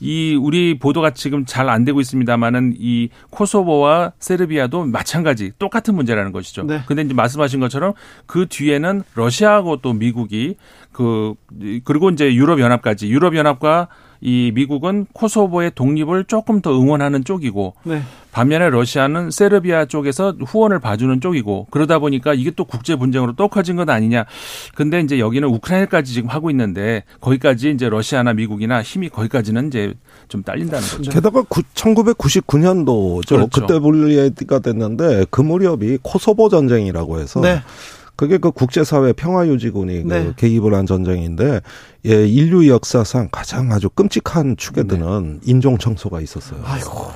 [0.00, 6.64] 이 우리 보도가 지금 잘 안 되고 있습니다만은 이 코소보와 세르비아도 마찬가지 똑같은 문제라는 것이죠.
[6.64, 6.82] 네.
[6.86, 7.94] 근데 이제 말씀하신 것처럼
[8.26, 10.56] 그 뒤에는 러시아하고 또 미국이
[10.92, 11.34] 그
[11.84, 13.88] 그리고 이제 유럽 연합까지 유럽 연합과
[14.20, 18.02] 이 미국은 코소보의 독립을 조금 더 응원하는 쪽이고 네.
[18.32, 23.76] 반면에 러시아는 세르비아 쪽에서 후원을 봐주는 쪽이고 그러다 보니까 이게 또 국제 분쟁으로 또 커진
[23.76, 24.26] 것 아니냐.
[24.74, 29.94] 근데 이제 여기는 우크라이나까지 지금 하고 있는데 거기까지 이제 러시아나 미국이나 힘이 거기까지는 이제
[30.28, 31.10] 좀 딸린다는 거죠.
[31.10, 33.28] 게다가 1999년도죠.
[33.28, 33.48] 그렇죠.
[33.60, 37.62] 그때 분리가 됐는데 그 무렵이 코소보 전쟁이라고 해서 네.
[38.20, 40.24] 그게 그 국제사회 평화유지군이 그 네.
[40.26, 41.62] 그 개입을 한 전쟁인데
[42.04, 45.50] 예, 인류 역사상 가장 아주 끔찍한 축에 드는 네.
[45.50, 46.60] 인종 청소가 있었어요.
[46.62, 47.06] 아이고.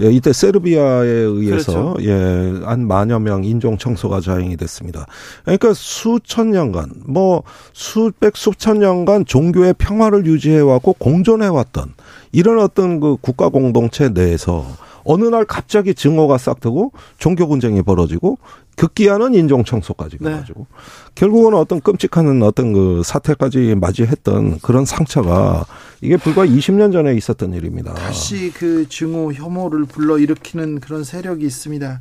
[0.00, 2.08] 예, 이때 세르비아에 의해서 그렇죠.
[2.08, 5.04] 예, 한 만여 명 인종 청소가 자행이 됐습니다.
[5.42, 7.42] 그러니까 수천 년간 뭐
[7.74, 11.92] 수백 수천 년간 종교의 평화를 유지해 왔고 공존해 왔던
[12.32, 14.66] 이런 어떤 그 국가 공동체 내에서
[15.04, 18.38] 어느 날 갑자기 증오가 싹 트고 종교 분쟁이 벌어지고
[18.76, 20.30] 극기하는 인종 청소까지 네.
[20.30, 20.76] 가가지고 네.
[21.14, 25.64] 결국은 어떤 끔찍한 어떤 그 사태까지 맞이했던 그런 상처가
[26.00, 27.94] 이게 불과 20년 전에 있었던 일입니다.
[27.94, 32.00] 다시 그 증오 혐오를 불러 일으키는 그런 세력이 있습니다.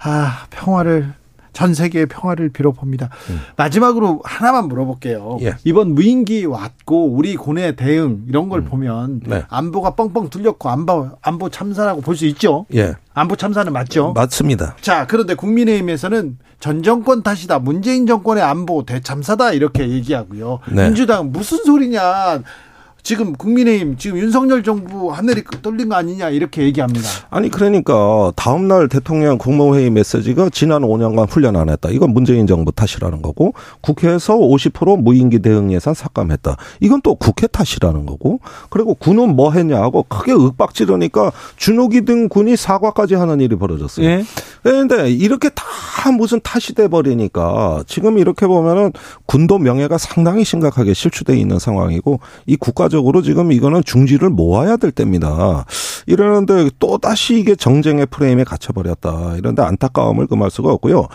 [0.00, 1.14] 아 평화를
[1.52, 3.10] 전 세계의 평화를 빌어봅니다.
[3.30, 3.40] 음.
[3.56, 5.38] 마지막으로 하나만 물어볼게요.
[5.42, 5.54] 예.
[5.64, 8.64] 이번 무인기 왔고 우리 고뇌 대응 이런 걸 음.
[8.64, 9.42] 보면 네.
[9.48, 12.66] 안보가 뻥뻥 뚫렸고 안보 안보 참사라고 볼 수 있죠.
[12.74, 12.94] 예.
[13.14, 14.12] 안보 참사는 맞죠?
[14.14, 14.76] 맞습니다.
[14.80, 17.58] 자, 그런데 국민의힘에서는 전 정권 탓이다.
[17.58, 20.60] 문재인 정권의 안보 대참사다 이렇게 얘기하고요.
[20.70, 20.84] 네.
[20.86, 22.40] 민주당 무슨 소리냐?
[23.02, 27.08] 지금 국민의힘 지금 윤석열 정부 하늘이 떨린 거 아니냐 이렇게 얘기합니다.
[27.30, 31.88] 아니 그러니까 다음 날 대통령 국무회의 메시지가 지난 5년간 훈련 안 했다.
[31.90, 36.56] 이건 문재인 정부 탓이라는 거고 국회에서 50% 무인기 대응 예산 삭감했다.
[36.80, 38.40] 이건 또 국회 탓이라는 거고
[38.70, 44.06] 그리고 군은 뭐 했냐고 크게 윽박지르니까 준호기 등 군이 사과까지 하는 일이 벌어졌어요.
[44.06, 44.24] 예.
[44.62, 45.64] 그런데 이렇게 다
[46.16, 48.92] 무슨 탓이 돼 버리니까 지금 이렇게 보면은
[49.26, 54.92] 군도 명예가 상당히 심각하게 실추돼 있는 상황이고 이 국가 결과적으로 지금 이거는 중지를 모아야 될
[54.92, 55.64] 때입니다.
[56.06, 59.36] 이러는데 또 다시 이게 정쟁의 프레임에 갇혀버렸다.
[59.38, 61.08] 이런데 안타까움을 금할 수가 없고요.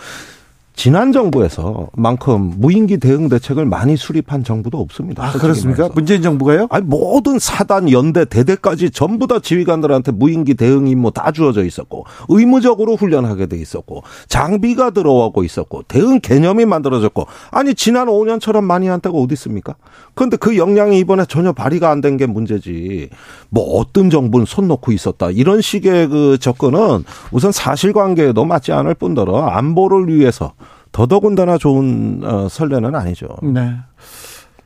[0.78, 5.24] 지난 정부에서만큼 무인기 대응 대책을 많이 수립한 정부도 없습니다.
[5.26, 5.82] 아, 그렇습니까?
[5.82, 5.92] 말해서.
[5.92, 6.68] 문재인 정부가요?
[6.70, 12.94] 아니 모든 사단 연대 대대까지 전부 다 지휘관들한테 무인기 대응 임무 다 주어져 있었고 의무적으로
[12.94, 19.18] 훈련하게 돼 있었고 장비가 들어오고 있었고 대응 개념이 만들어졌고 아니 지난 5년처럼 많이 한 때가
[19.18, 19.74] 어디 있습니까?
[20.14, 23.10] 그런데 그 역량이 이번에 전혀 발휘가 안 된 게 문제지.
[23.50, 27.02] 뭐 어떤 정부는 손 놓고 있었다 이런 식의 그 접근은
[27.32, 30.52] 우선 사실관계에도 맞지 않을 뿐더러 안보를 위해서
[30.98, 33.28] 더더군다나 좋은 어, 설레는 아니죠.
[33.44, 33.76] 네.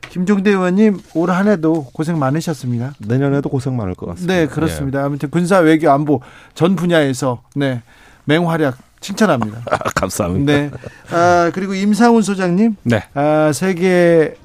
[0.09, 2.93] 김종대 의원님 올 한해도 고생 많으셨습니다.
[2.97, 4.33] 내년에도 고생 많을 것 같습니다.
[4.33, 4.99] 네, 그렇습니다.
[4.99, 5.03] 예.
[5.03, 6.21] 아무튼 군사 외교 안보
[6.55, 7.83] 전 분야에서 네
[8.25, 9.61] 맹활약 칭찬합니다.
[9.69, 10.51] 아, 감사합니다.
[10.51, 10.71] 네.
[11.11, 12.77] 아, 그리고 임상훈 소장님.
[12.81, 13.03] 네.
[13.13, 14.35] 아, 세계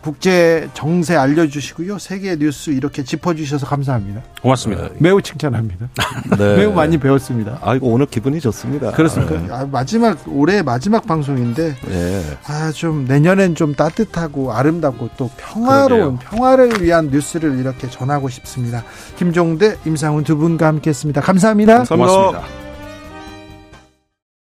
[0.00, 1.98] 국제 정세 알려주시고요.
[1.98, 4.22] 세계 뉴스 이렇게 짚어주셔서 감사합니다.
[4.40, 4.88] 고맙습니다.
[4.88, 4.94] 네.
[4.98, 5.88] 매우 칭찬합니다.
[6.38, 6.56] 네.
[6.56, 7.58] 매우 많이 배웠습니다.
[7.62, 8.92] 아, 이거 오늘 기분이 좋습니다.
[8.92, 9.38] 그렇습니까?
[9.38, 9.48] 네.
[9.50, 12.22] 아, 마지막, 올해 마지막 방송인데, 네.
[12.46, 16.30] 아, 좀 내년엔 좀 따뜻하고 아름답고 또 평화로운, 그러게요.
[16.30, 18.84] 평화를 위한 뉴스를 이렇게 전하고 싶습니다.
[19.16, 21.20] 김종대, 임상훈 두 분과 함께 했습니다.
[21.20, 21.84] 감사합니다.
[21.84, 22.12] 감사합니다.
[22.12, 22.61] 고맙습니다.